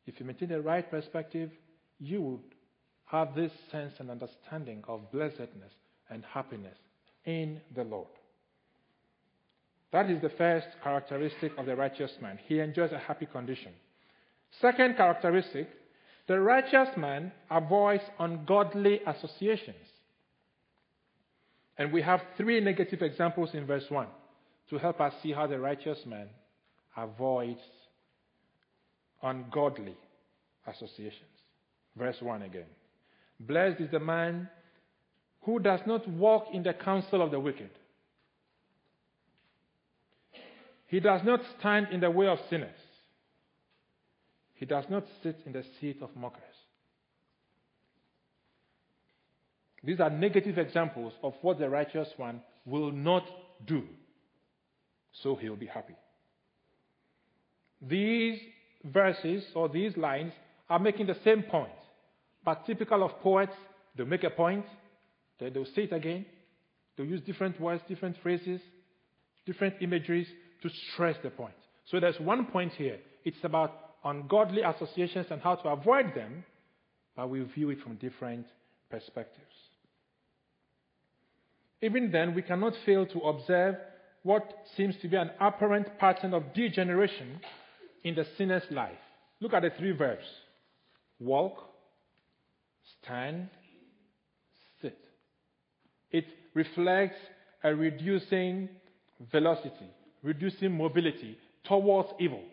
[0.06, 1.52] If you maintain the right perspective,
[2.00, 2.40] you would
[3.06, 5.74] have this sense and understanding of blessedness
[6.10, 6.78] and happiness
[7.26, 8.08] in the Lord.
[9.92, 12.40] That is the first characteristic of the righteous man.
[12.48, 13.74] He enjoys a happy condition.
[14.62, 15.68] Second characteristic
[16.28, 19.76] the righteous man avoids ungodly associations.
[21.78, 24.08] And we have three negative examples in verse 1
[24.70, 26.30] to help us see how the righteous man
[26.96, 27.62] avoids
[29.22, 29.96] ungodly
[30.68, 31.24] associations.
[31.96, 32.66] Verse 1 again.
[33.40, 34.50] Blessed is the man
[35.42, 37.70] who does not walk in the counsel of the wicked.
[40.88, 42.76] He does not stand in the way of sinners.
[44.56, 46.44] He does not sit in the seat of mockers.
[49.84, 53.24] These are negative examples of what the righteous one will not
[53.66, 53.84] do,
[55.24, 55.96] so he'll be happy.
[57.82, 58.40] These
[58.84, 60.32] verses or these lines
[60.70, 61.72] are making the same point,
[62.46, 63.54] but typical of poets,
[63.96, 64.66] they'll make a point,
[65.40, 66.26] then they'll say it again,
[66.96, 68.62] they'll use different words, different phrases,
[69.46, 70.28] different imageries
[70.62, 71.54] to stress the point.
[71.86, 73.00] So there's one point here.
[73.26, 76.44] It's about ungodly associations and how to avoid them,
[77.16, 78.46] but we view it from different
[78.90, 79.46] perspectives.
[81.82, 83.76] Even then, we cannot fail to observe
[84.24, 84.44] what
[84.76, 87.40] seems to be an apparent pattern of degeneration
[88.04, 88.98] in the sinner's life.
[89.40, 90.26] Look at the three verbs
[91.20, 91.70] walk,
[93.02, 93.50] stand,
[94.82, 94.98] sit.
[96.12, 97.18] It reflects
[97.64, 98.70] a reducing
[99.32, 99.90] velocity,
[100.24, 102.44] reducing mobility towards evil.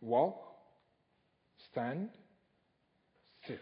[0.00, 0.36] Walk,
[1.70, 2.08] stand,
[3.46, 3.60] sit.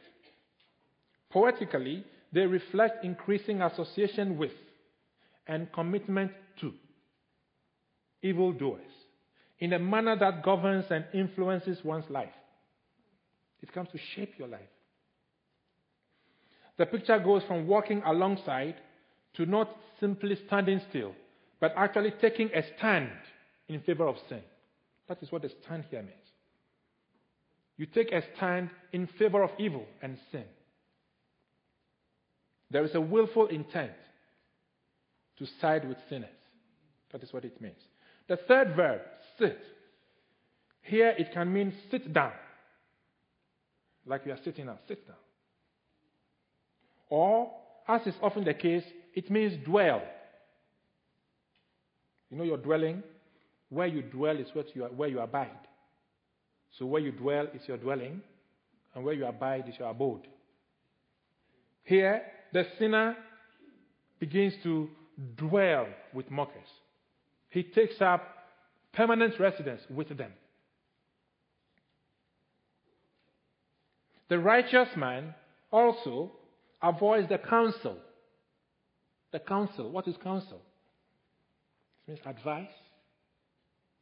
[1.31, 4.53] Poetically, they reflect increasing association with
[5.47, 6.73] and commitment to
[8.23, 8.81] evildoers
[9.59, 12.29] in a manner that governs and influences one's life.
[13.63, 14.61] It comes to shape your life.
[16.79, 18.77] The picture goes from walking alongside
[19.35, 21.13] to not simply standing still,
[21.61, 23.11] but actually taking a stand
[23.69, 24.43] in favor of sin.
[25.09, 26.13] That is what the stand here means.
[27.79, 30.45] You take a stand in favor of evil and sin.
[32.71, 33.93] There is a willful intent
[35.39, 36.31] to side with sinners.
[37.13, 37.77] That is what it means.
[38.29, 39.01] The third verb,
[39.39, 39.59] sit.
[40.83, 42.33] Here it can mean sit down.
[44.07, 45.17] Like you are sitting now, sit down.
[47.09, 47.51] Or,
[47.89, 50.03] as is often the case, it means dwell.
[52.31, 53.03] You know your dwelling?
[53.69, 55.51] Where you dwell is what you are, where you abide.
[56.79, 58.21] So where you dwell is your dwelling,
[58.95, 60.27] and where you abide is your abode.
[61.85, 62.23] Here,
[62.53, 63.17] the sinner
[64.19, 64.89] begins to
[65.37, 66.69] dwell with mockers.
[67.49, 68.36] He takes up
[68.97, 70.33] permanent residence with them.
[74.29, 75.35] The righteous man
[75.71, 76.33] also
[76.83, 77.99] avoids the counsel.
[79.33, 79.91] The counsel.
[79.91, 80.63] What is counsel?
[82.09, 82.71] It means advice,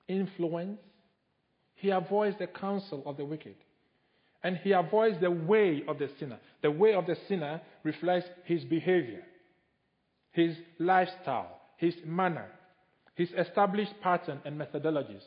[0.09, 0.79] influence.
[1.75, 3.57] He avoids the counsel of the wicked.
[4.43, 6.39] And he avoids the way of the sinner.
[6.63, 9.23] The way of the sinner reflects his behavior,
[10.31, 12.49] his lifestyle, his manner,
[13.15, 15.23] his established pattern and methodologies.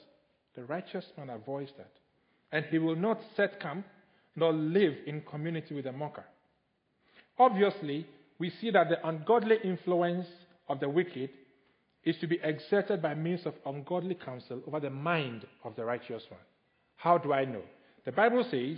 [0.56, 1.92] The righteous man avoids that.
[2.52, 3.86] And he will not set camp
[4.36, 6.26] nor live in community with a mocker.
[7.40, 8.06] Obviously,
[8.40, 10.28] we see that the ungodly influence
[10.70, 11.30] of the wicked
[12.04, 16.24] is to be exerted by means of ungodly counsel over the mind of the righteous
[16.30, 16.40] one.
[16.96, 17.62] How do I know?
[18.06, 18.78] The Bible says,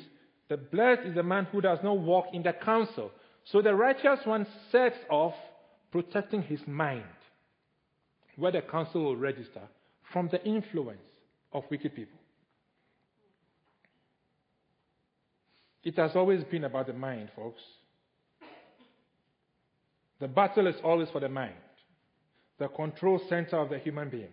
[0.50, 3.12] The blessed is the man who does not walk in the counsel.
[3.46, 5.36] So the righteous one sets off
[5.92, 7.04] protecting his mind,
[8.40, 9.62] where the counsel will register,
[10.14, 11.02] from the influence
[11.54, 12.18] of wicked people.
[15.84, 17.62] It has always been about the mind, folks.
[20.20, 21.54] The battle is always for the mind,
[22.58, 24.32] the control center of the human being.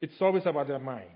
[0.00, 1.10] It's always about the mind.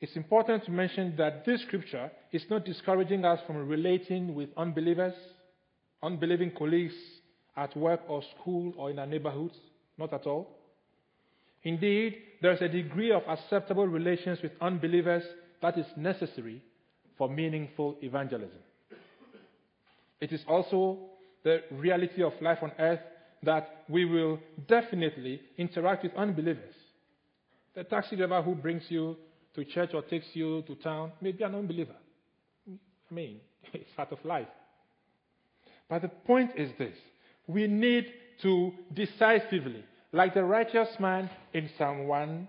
[0.00, 5.14] It's important to mention that this scripture is not discouraging us from relating with unbelievers,
[6.02, 6.94] unbelieving colleagues
[7.56, 9.56] at work or school or in our neighborhoods.
[9.98, 10.48] Not at all.
[11.62, 15.22] Indeed, there is a degree of acceptable relations with unbelievers
[15.62, 16.62] that is necessary
[17.16, 18.58] for meaningful evangelism.
[20.20, 20.98] It is also
[21.42, 23.00] the reality of life on earth
[23.42, 24.38] that we will
[24.68, 26.74] definitely interact with unbelievers.
[27.74, 29.16] The taxi driver who brings you
[29.54, 31.96] to church or takes you to town may be an unbeliever.
[32.68, 33.40] I mean,
[33.72, 34.48] it's part of life.
[35.88, 36.94] But the point is this
[37.46, 38.06] we need
[38.42, 42.48] to decisively, like the righteous man in Psalm 1,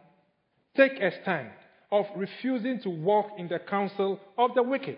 [0.76, 1.50] take a stand
[1.92, 4.98] of refusing to walk in the counsel of the wicked.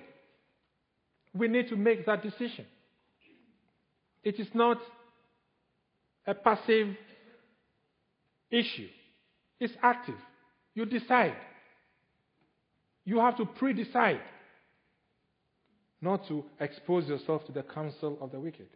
[1.33, 2.65] We need to make that decision.
[4.23, 4.77] It is not
[6.25, 6.95] a passive
[8.49, 8.88] issue,
[9.60, 10.15] it's active.
[10.73, 11.36] You decide.
[13.03, 14.19] You have to pre decide
[16.01, 18.67] not to expose yourself to the counsel of the wicked.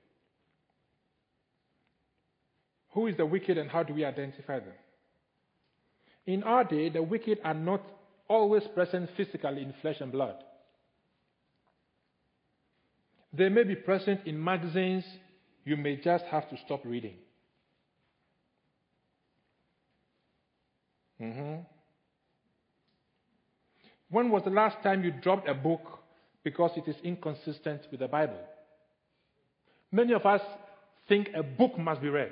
[2.91, 4.73] Who is the wicked and how do we identify them?
[6.25, 7.81] In our day, the wicked are not
[8.27, 10.35] always present physically in flesh and blood.
[13.33, 15.05] They may be present in magazines
[15.63, 17.15] you may just have to stop reading.
[21.21, 21.61] Mm-hmm.
[24.09, 25.81] When was the last time you dropped a book
[26.43, 28.39] because it is inconsistent with the Bible?
[29.91, 30.41] Many of us
[31.07, 32.31] think a book must be read.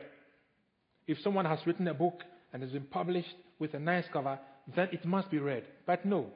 [1.10, 4.38] If someone has written a book and has been published with a nice cover,
[4.76, 5.64] then it must be read.
[5.88, 6.28] But no,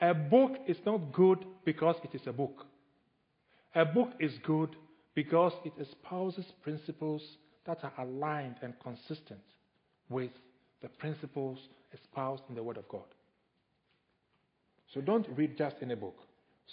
[0.00, 2.66] a book is not good because it is a book.
[3.76, 4.70] A book is good
[5.14, 7.22] because it espouses principles
[7.64, 9.38] that are aligned and consistent
[10.08, 10.32] with
[10.82, 11.60] the principles
[11.94, 13.06] espoused in the Word of God.
[14.94, 16.16] So don't read just any book.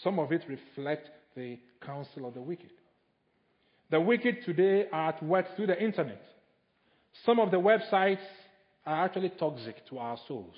[0.03, 2.71] Some of it reflect the counsel of the wicked.
[3.91, 6.23] The wicked today are at work through the internet.
[7.25, 8.25] Some of the websites
[8.85, 10.55] are actually toxic to our souls.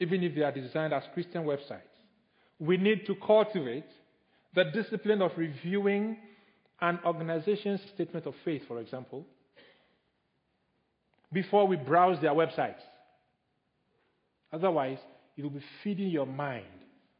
[0.00, 1.82] Even if they are designed as Christian websites,
[2.58, 3.84] we need to cultivate
[4.54, 6.16] the discipline of reviewing
[6.80, 9.26] an organization's statement of faith, for example,
[11.32, 12.80] before we browse their websites.
[14.52, 14.98] Otherwise,
[15.36, 16.64] it will be feeding your mind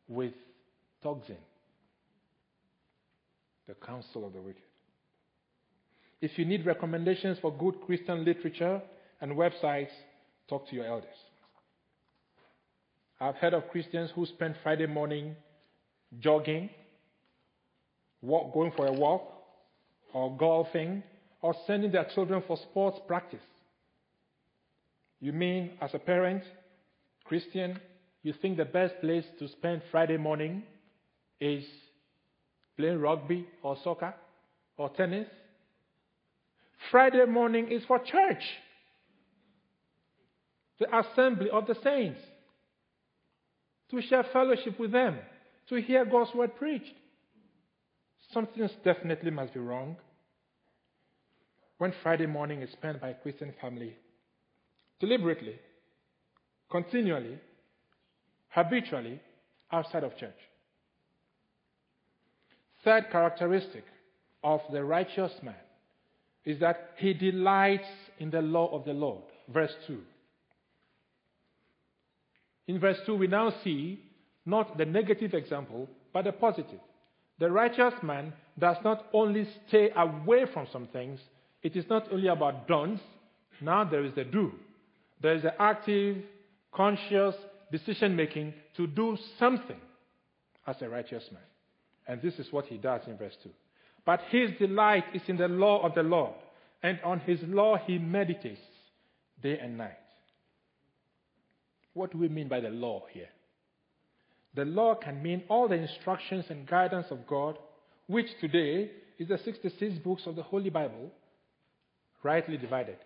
[0.09, 0.33] with
[1.03, 1.37] toxin,
[3.68, 4.62] the counsel of the wicked.
[6.20, 8.83] If you need recommendations for good Christian literature
[9.20, 9.90] and websites,
[10.48, 11.09] talk to your elders.
[13.20, 15.37] I've heard of Christians who spend Friday morning
[16.18, 16.70] jogging
[18.22, 19.22] walk, going for a walk,
[20.12, 21.02] or golfing,
[21.42, 23.40] or sending their children for sports practice.
[25.20, 26.42] You mean, as a parent,
[27.24, 27.78] Christian,
[28.22, 30.62] you think the best place to spend Friday morning
[31.40, 31.64] is
[32.76, 34.14] playing rugby or soccer
[34.76, 35.28] or tennis?
[36.88, 38.42] Friday morning is for church,
[40.78, 42.20] the assembly of the saints,
[43.90, 45.18] to share fellowship with them,
[45.68, 46.94] to hear God's word preached.
[48.32, 49.96] Something definitely must be wrong.
[51.78, 53.96] When Friday morning is spent by a Christian family
[55.00, 55.56] deliberately,
[56.70, 57.38] continually,
[58.48, 59.20] habitually
[59.72, 60.36] outside of church.
[62.84, 63.84] Third characteristic
[64.42, 65.54] of the righteous man
[66.44, 69.22] is that he delights in the law of the Lord.
[69.48, 69.98] Verse 2.
[72.68, 74.00] In verse 2, we now see
[74.46, 76.81] not the negative example, but the positive.
[77.38, 81.20] The righteous man does not only stay away from some things,
[81.62, 83.03] it is not only about don'ts,
[83.61, 84.53] now there is the do.
[85.21, 86.19] There is the active,
[86.73, 87.35] conscious
[87.71, 89.81] decision making to do something
[90.67, 91.42] as a righteous man.
[92.06, 93.50] And this is what he does in verse 2.
[94.05, 96.35] But his delight is in the law of the Lord,
[96.83, 98.61] and on his law he meditates
[99.42, 99.96] day and night.
[101.92, 103.29] What do we mean by the law here?
[104.55, 107.59] The law can mean all the instructions and guidance of God,
[108.07, 111.13] which today is the 66 books of the Holy Bible,
[112.23, 112.96] rightly divided.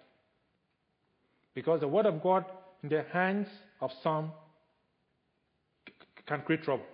[1.55, 2.45] Because the Word of God
[2.83, 3.49] in the hands
[3.81, 4.33] of some
[6.27, 6.87] can create trouble,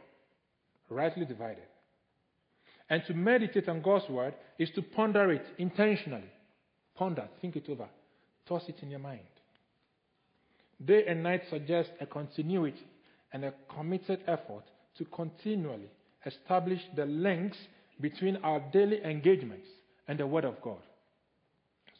[0.88, 1.69] rightly divided.
[2.90, 6.28] And to meditate on God's Word is to ponder it intentionally.
[6.96, 7.88] Ponder, think it over,
[8.46, 9.20] toss it in your mind.
[10.84, 12.86] Day and night suggest a continuity
[13.32, 14.64] and a committed effort
[14.98, 15.88] to continually
[16.26, 17.56] establish the links
[18.00, 19.68] between our daily engagements
[20.08, 20.82] and the Word of God.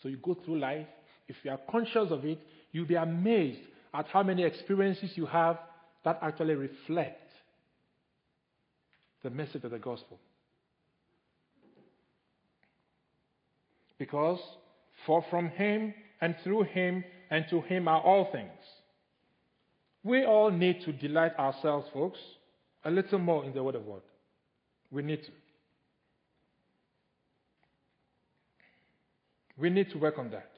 [0.03, 0.87] So you go through life,
[1.29, 2.41] if you are conscious of it,
[2.73, 3.61] you'll be amazed
[3.95, 5.59] at how many experiences you have
[6.05, 7.31] that actually reflect
[9.23, 10.19] the message of the gospel.
[14.01, 14.41] Because
[15.05, 15.93] for from him
[16.23, 18.49] and through him and to him are all things.
[20.03, 22.19] We all need to delight ourselves, folks,
[22.83, 24.01] a little more in the Word of God.
[24.91, 25.31] We need to.
[29.59, 30.51] We need to work on that.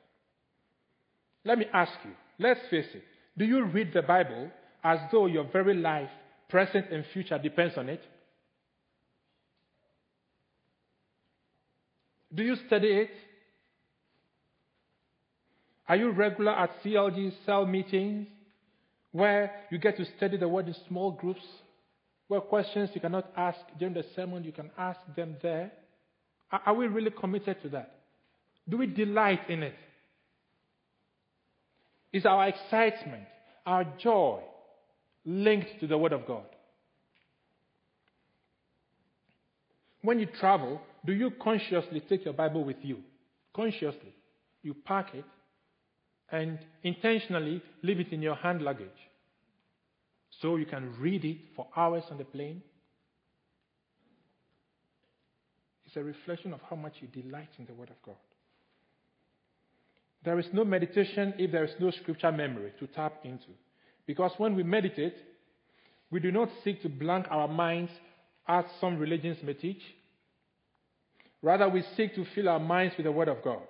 [1.45, 3.03] Let me ask you, let's face it,
[3.36, 4.53] do you read the Bible
[4.84, 6.11] as though your very life,
[6.49, 8.03] present and future, depends on it?
[12.32, 13.11] Do you study it?
[15.93, 18.26] Are you regular at CLG cell meetings
[19.11, 21.43] where you get to study the word in small groups?
[22.28, 25.70] Where questions you cannot ask during the sermon, you can ask them there?
[26.51, 27.95] Are we really committed to that?
[28.66, 29.74] Do we delight in it?
[32.11, 33.24] Is our excitement,
[33.66, 34.40] our joy
[35.26, 36.47] linked to the Word of God?
[40.01, 43.01] When you travel, do you consciously take your Bible with you?
[43.55, 44.14] Consciously.
[44.62, 45.26] You pack it
[46.32, 48.88] and intentionally leave it in your hand luggage
[50.40, 52.62] so you can read it for hours on the plane.
[55.86, 58.16] It's a reflection of how much you delight in the Word of God.
[60.24, 63.48] There is no meditation if there is no scripture memory to tap into.
[64.06, 65.16] Because when we meditate,
[66.10, 67.92] we do not seek to blank our minds
[68.48, 69.82] as some religions may teach.
[71.42, 73.62] Rather, we seek to fill our minds with the Word of God.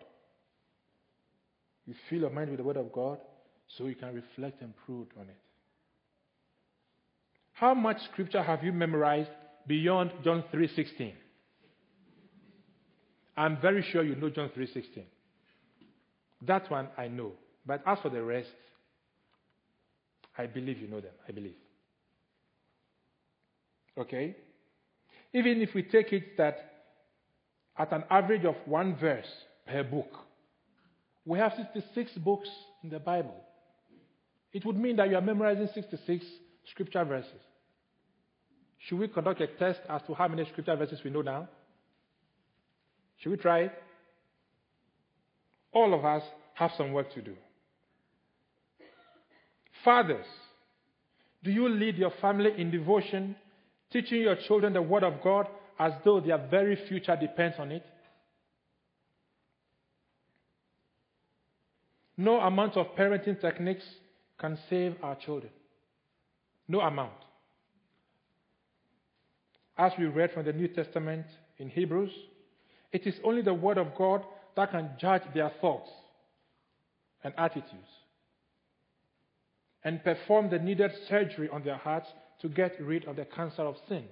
[1.87, 3.19] You fill your mind with the Word of God
[3.77, 5.39] so you can reflect and brood on it.
[7.53, 9.31] How much scripture have you memorized
[9.67, 11.15] beyond John 3:16?
[13.37, 15.05] I'm very sure you know John 3:16.
[16.43, 17.33] That one I know.
[17.65, 18.51] But as for the rest,
[20.37, 21.13] I believe you know them.
[21.29, 21.57] I believe.
[23.97, 24.37] Okay?
[25.33, 26.57] Even if we take it that
[27.77, 29.31] at an average of one verse
[29.67, 30.27] per book,
[31.25, 32.49] we have 66 books
[32.83, 33.37] in the Bible.
[34.53, 36.25] It would mean that you are memorizing 66
[36.71, 37.31] scripture verses.
[38.79, 41.49] Should we conduct a test as to how many scripture verses we know now?
[43.19, 43.73] Should we try it?
[45.73, 46.23] All of us
[46.55, 47.35] have some work to do.
[49.85, 50.27] Fathers,
[51.43, 53.37] do you lead your family in devotion,
[53.93, 55.47] teaching your children the Word of God
[55.79, 57.85] as though their very future depends on it?
[62.17, 63.85] No amount of parenting techniques
[64.39, 65.53] can save our children.
[66.69, 67.13] No amount.
[69.77, 71.27] As we read from the New Testament
[71.59, 72.13] in Hebrews,
[72.93, 74.25] it is only the Word of God
[74.57, 75.91] that can judge their thoughts
[77.25, 77.89] and attitudes
[79.85, 82.09] and perform the needed surgery on their hearts
[82.41, 84.05] to get rid of the cancer of sin.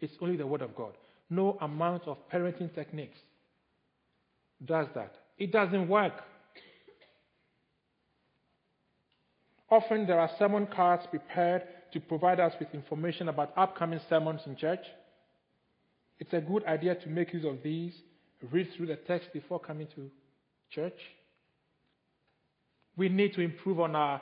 [0.00, 0.92] It's only the Word of God.
[1.28, 3.18] No amount of parenting techniques
[4.64, 5.14] does that.
[5.38, 6.12] It doesn't work.
[9.72, 11.62] Often there are sermon cards prepared
[11.94, 14.84] to provide us with information about upcoming sermons in church.
[16.18, 17.94] It's a good idea to make use of these
[18.50, 20.10] read through the text before coming to
[20.70, 20.98] church.
[22.98, 24.20] We need to improve on our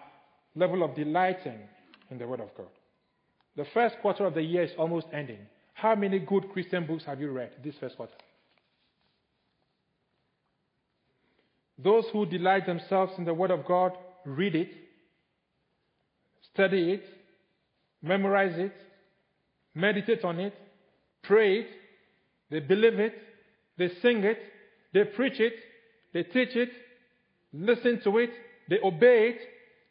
[0.55, 1.59] level of delighting
[2.13, 2.69] in the Word of God.
[3.57, 5.41] The first quarter of the year is almost ending.
[5.75, 8.15] How many good Christian books have you read this first quarter?
[11.77, 14.69] Those who delight themselves in the Word of God read it,
[16.55, 17.05] study it,
[18.03, 18.73] memorize it,
[19.75, 20.55] meditate on it,
[21.23, 21.67] pray it,
[22.51, 23.15] they believe it,
[23.79, 24.39] they sing it,
[24.93, 25.55] they preach it,
[26.13, 26.71] they teach it,
[27.53, 28.31] listen to it,
[28.69, 29.39] they obey it,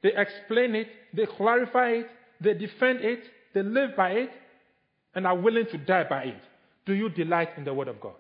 [0.04, 2.08] they explain it, they clarify it,
[2.42, 3.20] they defend it,
[3.54, 4.30] they live by it,
[5.16, 6.42] and are willing to die by it.
[6.86, 8.16] Do you delight in the Word of God?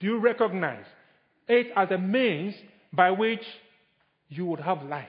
[0.00, 0.84] Do you recognize
[1.48, 2.54] it as a means
[2.92, 3.42] by which
[4.28, 5.08] you would have life,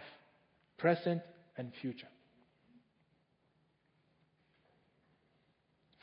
[0.77, 1.21] present
[1.57, 2.07] and future?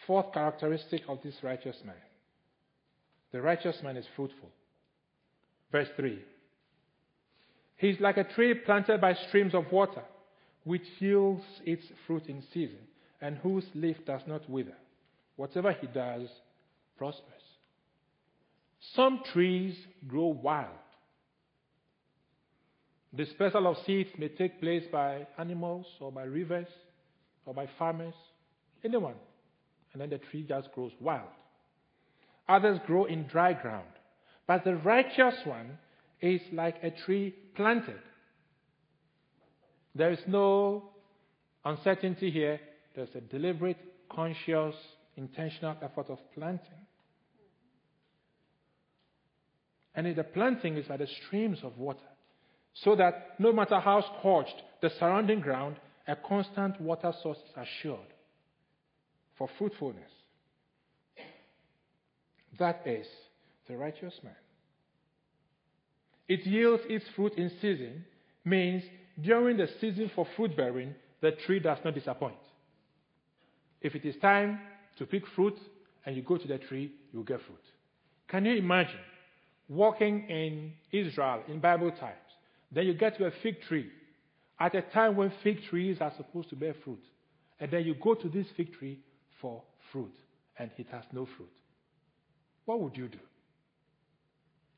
[0.07, 1.95] Fourth characteristic of this righteous man
[3.33, 4.51] the righteous man is fruitful.
[5.71, 6.19] Verse 3
[7.77, 10.03] He is like a tree planted by streams of water,
[10.65, 12.79] which yields its fruit in season,
[13.21, 14.77] and whose leaf does not wither.
[15.37, 16.29] Whatever he does
[16.99, 17.25] prospers.
[18.95, 19.77] Some trees
[20.09, 20.69] grow wild.
[23.15, 26.69] Dispersal of seeds may take place by animals or by rivers
[27.45, 28.15] or by farmers,
[28.85, 29.17] anyone.
[29.93, 31.29] And then the tree just grows wild.
[32.49, 33.89] Others grow in dry ground.
[34.47, 35.79] But the righteous one
[36.21, 38.01] is like a tree planted.
[39.95, 40.91] There is no
[41.65, 42.61] uncertainty here.
[42.95, 43.79] There's a deliberate,
[44.11, 44.75] conscious,
[45.17, 46.87] intentional effort of planting.
[49.95, 52.10] And the planting is by the streams of water,
[52.75, 57.99] so that no matter how scorched the surrounding ground, a constant water source is assured
[59.37, 60.11] for fruitfulness.
[62.59, 63.07] That is
[63.69, 64.35] the righteous man.
[66.29, 68.05] It yields its fruit in season,
[68.45, 68.83] means
[69.21, 72.37] during the season for fruit bearing, the tree does not disappoint.
[73.81, 74.61] If it is time
[74.99, 75.59] to pick fruit
[76.05, 77.61] and you go to the tree, you get fruit.
[78.29, 79.01] Can you imagine
[79.69, 82.17] walking in Israel in Bible times?
[82.73, 83.91] Then you get to a fig tree
[84.59, 87.03] at a time when fig trees are supposed to bear fruit.
[87.59, 89.01] And then you go to this fig tree
[89.41, 89.63] for
[89.93, 90.15] fruit
[90.59, 91.51] and it has no fruit.
[92.67, 93.19] What would you do?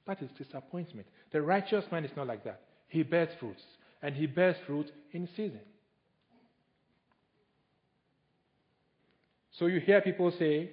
[0.06, 1.06] That is disappointment.
[1.32, 2.60] The righteous man is not like that.
[2.88, 3.62] He bears fruits,
[4.02, 5.60] and he bears fruit in season.
[9.58, 10.70] So you hear people say,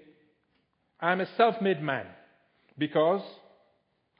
[1.00, 2.08] I'm a self made man
[2.78, 3.22] because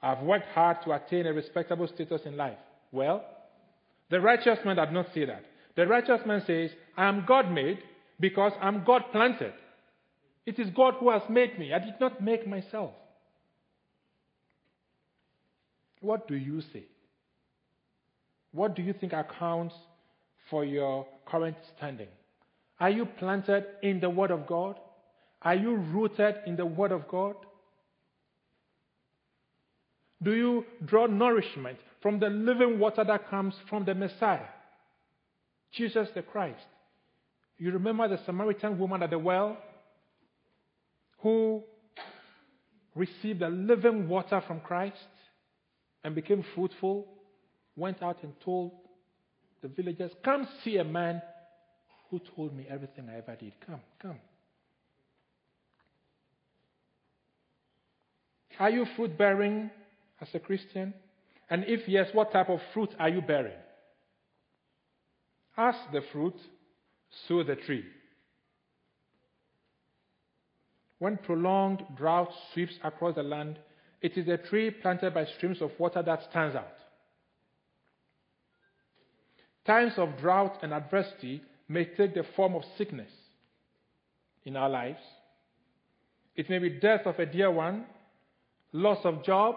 [0.02, 2.58] I've worked hard to attain a respectable status in life.
[2.92, 3.24] Well,
[4.10, 5.44] the righteous man does not say that.
[5.76, 7.78] The righteous man says, I am God made
[8.18, 9.52] because I'm God planted.
[10.46, 11.72] It is God who has made me.
[11.72, 12.90] I did not make myself.
[16.00, 16.84] What do you say?
[18.52, 19.74] What do you think accounts
[20.48, 22.08] for your current standing?
[22.80, 24.76] Are you planted in the Word of God?
[25.42, 27.36] Are you rooted in the Word of God?
[30.22, 34.46] Do you draw nourishment from the living water that comes from the Messiah,
[35.72, 36.64] Jesus the Christ?
[37.58, 39.58] You remember the Samaritan woman at the well
[41.18, 41.62] who
[42.94, 44.96] received the living water from Christ
[46.02, 47.06] and became fruitful,
[47.76, 48.72] went out and told
[49.62, 51.20] the villagers, Come see a man
[52.10, 53.52] who told me everything I ever did.
[53.66, 54.16] Come, come.
[58.58, 59.70] Are you fruit bearing
[60.20, 60.92] as a Christian?
[61.50, 63.58] And if yes, what type of fruit are you bearing?
[65.56, 66.36] As the fruit,
[67.26, 67.84] so the tree.
[71.00, 73.58] When prolonged drought sweeps across the land,
[74.00, 76.76] it is the tree planted by streams of water that stands out.
[79.66, 83.10] Times of drought and adversity may take the form of sickness
[84.44, 85.00] in our lives.
[86.36, 87.86] It may be death of a dear one,
[88.72, 89.56] loss of job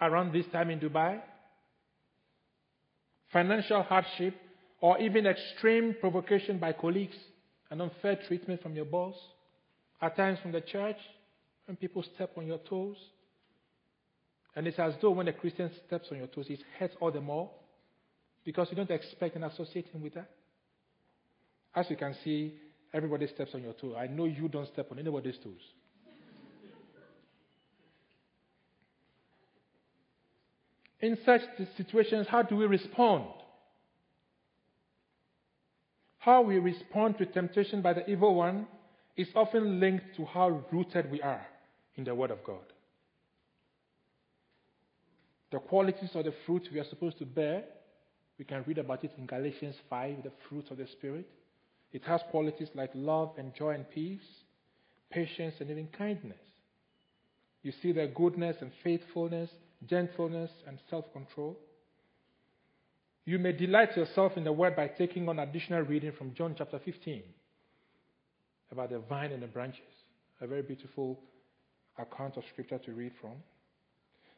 [0.00, 1.20] around this time in Dubai,
[3.32, 4.34] financial hardship,
[4.80, 7.16] or even extreme provocation by colleagues
[7.70, 9.14] and unfair treatment from your boss,
[10.00, 10.98] at times from the church,
[11.64, 12.96] when people step on your toes.
[14.54, 17.20] And it's as though when a Christian steps on your toes, it hurts all the
[17.20, 17.50] more
[18.44, 20.30] because you don't expect and associate him with that.
[21.74, 22.54] As you can see,
[22.94, 23.96] everybody steps on your toe.
[23.96, 25.60] I know you don't step on anybody's toes.
[31.00, 31.42] In such
[31.76, 33.26] situations, how do we respond?
[36.18, 38.66] How we respond to temptation by the evil one
[39.16, 41.46] is often linked to how rooted we are
[41.96, 42.64] in the Word of God.
[45.52, 47.64] The qualities of the fruit we are supposed to bear,
[48.38, 51.28] we can read about it in Galatians 5, the fruit of the Spirit.
[51.92, 54.20] It has qualities like love and joy and peace,
[55.10, 56.36] patience and even kindness.
[57.62, 59.50] You see their goodness and faithfulness,
[59.84, 61.58] gentleness and self control.
[63.24, 66.78] You may delight yourself in the Word by taking on additional reading from John chapter
[66.78, 67.22] 15
[68.70, 69.82] about the vine and the branches.
[70.40, 71.18] A very beautiful
[71.98, 73.32] account of scripture to read from.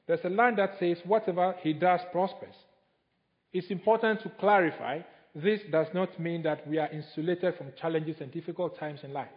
[0.07, 2.55] There's a line that says, Whatever he does prospers.
[3.53, 5.01] It's important to clarify
[5.34, 9.28] this does not mean that we are insulated from challenges and difficult times in life.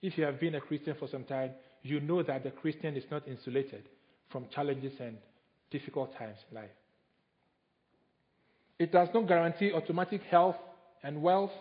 [0.00, 1.50] If you have been a Christian for some time,
[1.82, 3.88] you know that the Christian is not insulated
[4.30, 5.16] from challenges and
[5.70, 6.70] difficult times in life.
[8.78, 10.56] It does not guarantee automatic health
[11.02, 11.52] and wealth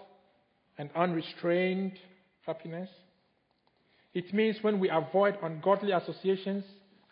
[0.77, 1.93] and unrestrained
[2.45, 2.89] happiness.
[4.13, 6.63] It means when we avoid ungodly associations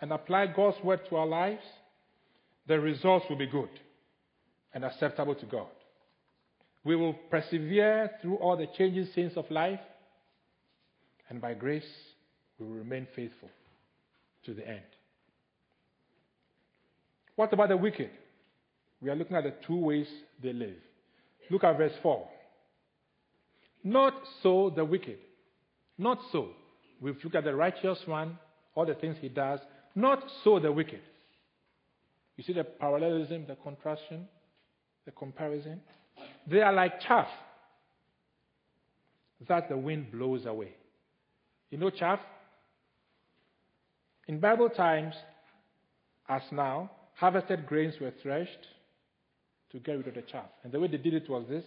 [0.01, 1.63] and apply God's word to our lives,
[2.67, 3.69] the results will be good
[4.73, 5.67] and acceptable to God.
[6.83, 9.79] We will persevere through all the changing scenes of life,
[11.29, 11.83] and by grace,
[12.59, 13.49] we will remain faithful
[14.45, 14.83] to the end.
[17.35, 18.09] What about the wicked?
[19.01, 20.07] We are looking at the two ways
[20.41, 20.77] they live.
[21.49, 22.27] Look at verse 4.
[23.83, 25.19] Not so the wicked.
[25.97, 26.49] Not so.
[27.01, 28.39] We've looked at the righteous one,
[28.73, 29.59] all the things he does.
[29.93, 31.01] Not so the wicked.
[32.37, 34.27] You see the parallelism, the contrastion,
[35.05, 35.81] the comparison?
[36.47, 37.27] They are like chaff
[39.47, 40.73] that the wind blows away.
[41.69, 42.19] You know chaff?
[44.27, 45.13] In Bible times,
[46.27, 48.67] as now, harvested grains were threshed
[49.71, 50.49] to get rid of the chaff.
[50.63, 51.63] And the way they did it was this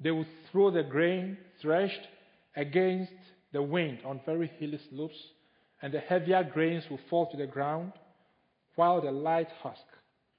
[0.00, 2.08] they would throw the grain threshed
[2.56, 3.12] against
[3.52, 5.16] the wind on very hilly slopes,
[5.80, 7.92] and the heavier grains would fall to the ground,
[8.74, 9.80] while the light husk,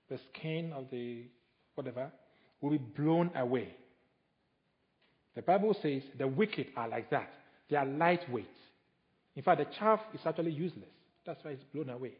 [0.09, 1.23] the skin of the
[1.75, 2.11] whatever,
[2.61, 3.75] will be blown away.
[5.35, 7.29] The Bible says the wicked are like that.
[7.69, 8.47] They are lightweight.
[9.35, 10.89] In fact, the chaff is actually useless.
[11.25, 12.13] That's why it's blown away.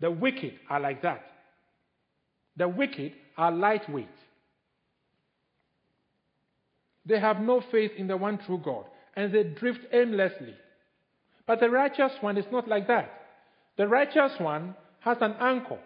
[0.00, 1.22] The wicked are like that.
[2.56, 4.08] The wicked are lightweight.
[7.06, 8.84] They have no faith in the one true God,
[9.16, 10.54] and they drift aimlessly.
[11.46, 13.10] But the righteous one is not like that.
[13.76, 15.78] The righteous one has an anchor.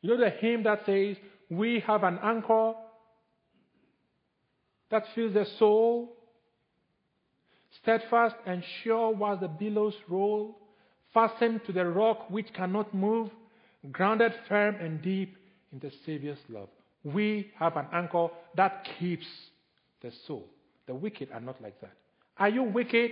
[0.00, 1.16] You know the hymn that says,
[1.50, 2.74] We have an anchor
[4.90, 6.16] that fills the soul,
[7.82, 10.58] steadfast and sure while the billows roll,
[11.12, 13.30] fastened to the rock which cannot move,
[13.90, 15.36] grounded firm and deep
[15.76, 16.68] in the Savior's love.
[17.04, 19.26] We have an anchor that keeps
[20.02, 20.46] the soul.
[20.86, 21.92] The wicked are not like that.
[22.38, 23.10] Are you wicked?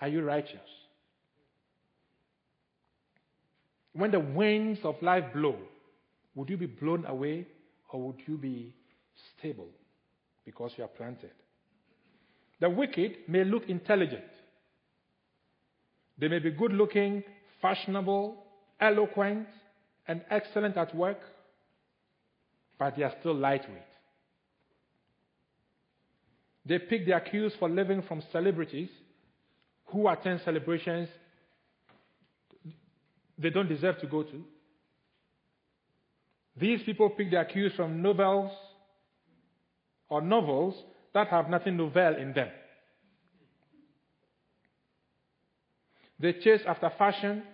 [0.00, 0.60] Are you righteous?
[3.92, 5.56] When the winds of life blow,
[6.34, 7.46] would you be blown away
[7.90, 8.74] or would you be
[9.38, 9.68] stable
[10.44, 11.32] because you are planted?
[12.60, 14.24] The wicked may look intelligent.
[16.18, 17.22] They may be good looking,
[17.62, 18.36] fashionable,
[18.80, 19.46] eloquent,
[20.06, 21.18] and excellent at work,
[22.78, 23.82] but they are still lightweight.
[26.64, 28.90] They pick their cues for living from celebrities
[29.86, 31.08] who attend celebrations
[33.38, 34.44] they don't deserve to go to.
[36.56, 38.50] These people pick their cues from novels
[40.08, 40.74] or novels
[41.14, 42.48] that have nothing novel in them.
[46.18, 47.44] They chase after fashion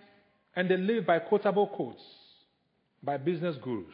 [0.55, 2.01] and they live by quotable quotes
[3.03, 3.93] by business gurus.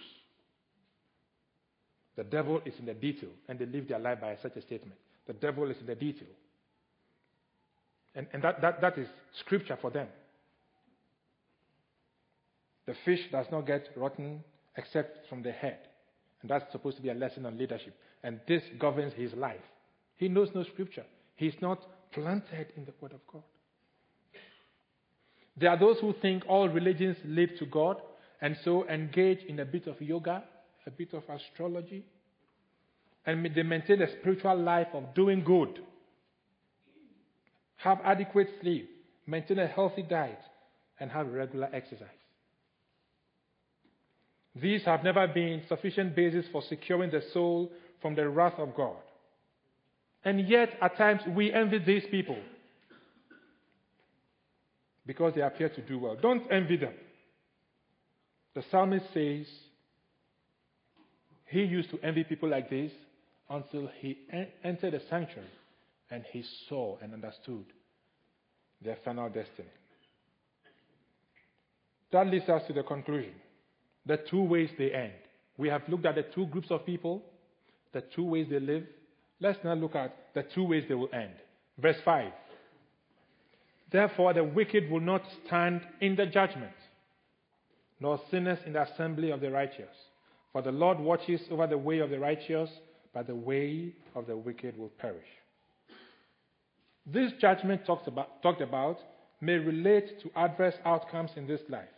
[2.15, 4.99] The devil is in the detail, and they live their life by such a statement.
[5.27, 6.27] The devil is in the detail.
[8.15, 9.07] And, and that, that, that is
[9.39, 10.07] scripture for them.
[12.85, 14.43] The fish does not get rotten
[14.75, 15.79] except from the head.
[16.41, 17.95] And that's supposed to be a lesson on leadership.
[18.23, 19.61] And this governs his life.
[20.17, 21.05] He knows no scripture.
[21.35, 21.79] He's not
[22.11, 23.43] planted in the Word of God.
[25.57, 28.01] There are those who think all religions lead to God
[28.41, 30.43] and so engage in a bit of yoga,
[30.85, 32.03] a bit of astrology,
[33.25, 35.79] and they maintain a spiritual life of doing good,
[37.77, 38.89] have adequate sleep,
[39.27, 40.39] maintain a healthy diet,
[40.99, 42.07] and have regular exercise.
[44.55, 47.71] These have never been sufficient basis for securing the soul
[48.01, 48.97] from the wrath of God.
[50.23, 52.37] And yet, at times, we envy these people
[55.05, 56.17] because they appear to do well.
[56.21, 56.93] Don't envy them.
[58.53, 59.47] The psalmist says
[61.51, 62.91] he used to envy people like this
[63.49, 64.17] until he
[64.63, 65.49] entered the sanctuary
[66.09, 67.65] and he saw and understood
[68.81, 69.67] their final destiny.
[72.13, 73.33] That leads us to the conclusion
[74.05, 75.13] the two ways they end.
[75.57, 77.21] We have looked at the two groups of people,
[77.93, 78.85] the two ways they live.
[79.39, 81.33] Let's now look at the two ways they will end.
[81.77, 82.31] Verse 5.
[83.91, 86.71] Therefore, the wicked will not stand in the judgment,
[87.99, 89.93] nor sinners in the assembly of the righteous.
[90.51, 92.69] For the Lord watches over the way of the righteous,
[93.13, 95.27] but the way of the wicked will perish.
[97.05, 98.97] This judgment about, talked about
[99.39, 101.89] may relate to adverse outcomes in this life,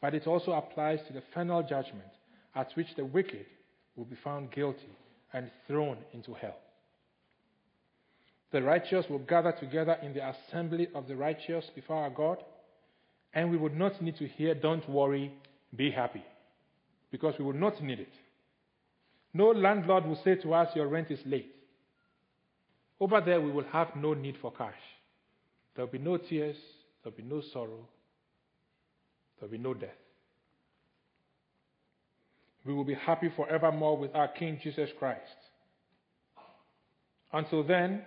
[0.00, 2.08] but it also applies to the final judgment
[2.54, 3.46] at which the wicked
[3.96, 4.90] will be found guilty
[5.32, 6.56] and thrown into hell.
[8.50, 12.42] The righteous will gather together in the assembly of the righteous before our God,
[13.32, 15.32] and we would not need to hear, Don't worry,
[15.76, 16.24] be happy,
[17.10, 18.12] because we will not need it.
[19.32, 21.54] No landlord will say to us, Your rent is late.
[22.98, 24.74] Over there, we will have no need for cash.
[25.74, 26.56] There will be no tears,
[27.02, 27.88] there will be no sorrow,
[29.38, 29.90] there will be no death.
[32.64, 35.20] We will be happy forevermore with our King Jesus Christ.
[37.32, 38.02] Until then,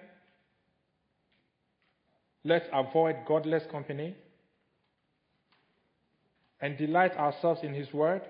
[2.43, 4.15] let's avoid godless company
[6.61, 8.21] and delight ourselves in His Word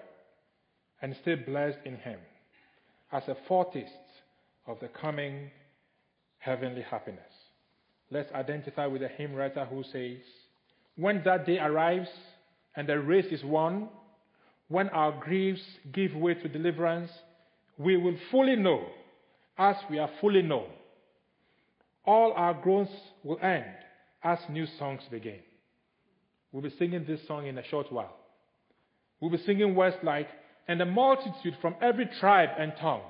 [1.03, 2.17] and stay blessed in Him
[3.11, 3.91] as a foretaste
[4.65, 5.51] of the coming
[6.39, 7.21] heavenly happiness.
[8.09, 10.23] Let's identify with the hymn writer who says,
[10.95, 12.09] When that day arrives
[12.75, 13.89] and the race is won,
[14.69, 17.11] when our griefs give way to deliverance,
[17.77, 18.85] we will fully know,
[19.57, 20.67] as we are fully known.
[22.05, 22.89] All our groans
[23.23, 23.65] will end
[24.23, 25.39] as new songs begin.
[26.51, 28.15] We'll be singing this song in a short while.
[29.19, 30.27] We'll be singing words like,
[30.67, 33.01] and a multitude from every tribe and tongue,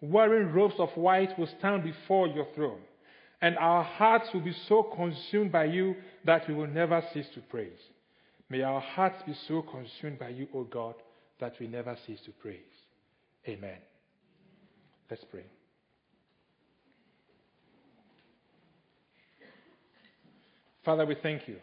[0.00, 2.80] wearing robes of white, will stand before your throne.
[3.40, 7.40] And our hearts will be so consumed by you that we will never cease to
[7.40, 7.78] praise.
[8.50, 10.94] May our hearts be so consumed by you, O God,
[11.40, 12.58] that we never cease to praise.
[13.46, 13.78] Amen.
[15.10, 15.44] Let's pray.
[20.84, 21.56] Father, we thank you.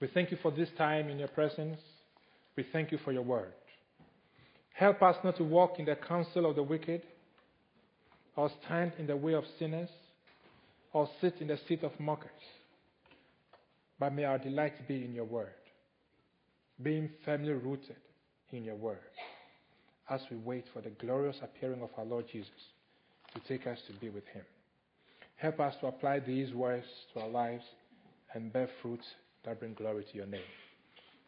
[0.00, 1.80] We thank you for this time in your presence.
[2.56, 3.52] We thank you for your word.
[4.72, 7.02] Help us not to walk in the counsel of the wicked,
[8.34, 9.88] or stand in the way of sinners,
[10.92, 12.30] or sit in the seat of mockers.
[13.98, 15.54] But may our delight be in your word,
[16.82, 17.96] being firmly rooted
[18.52, 18.98] in your word,
[20.10, 22.50] as we wait for the glorious appearing of our Lord Jesus
[23.34, 24.44] to take us to be with him.
[25.36, 27.64] Help us to apply these words to our lives
[28.34, 29.06] and bear fruits
[29.44, 30.40] that bring glory to your name.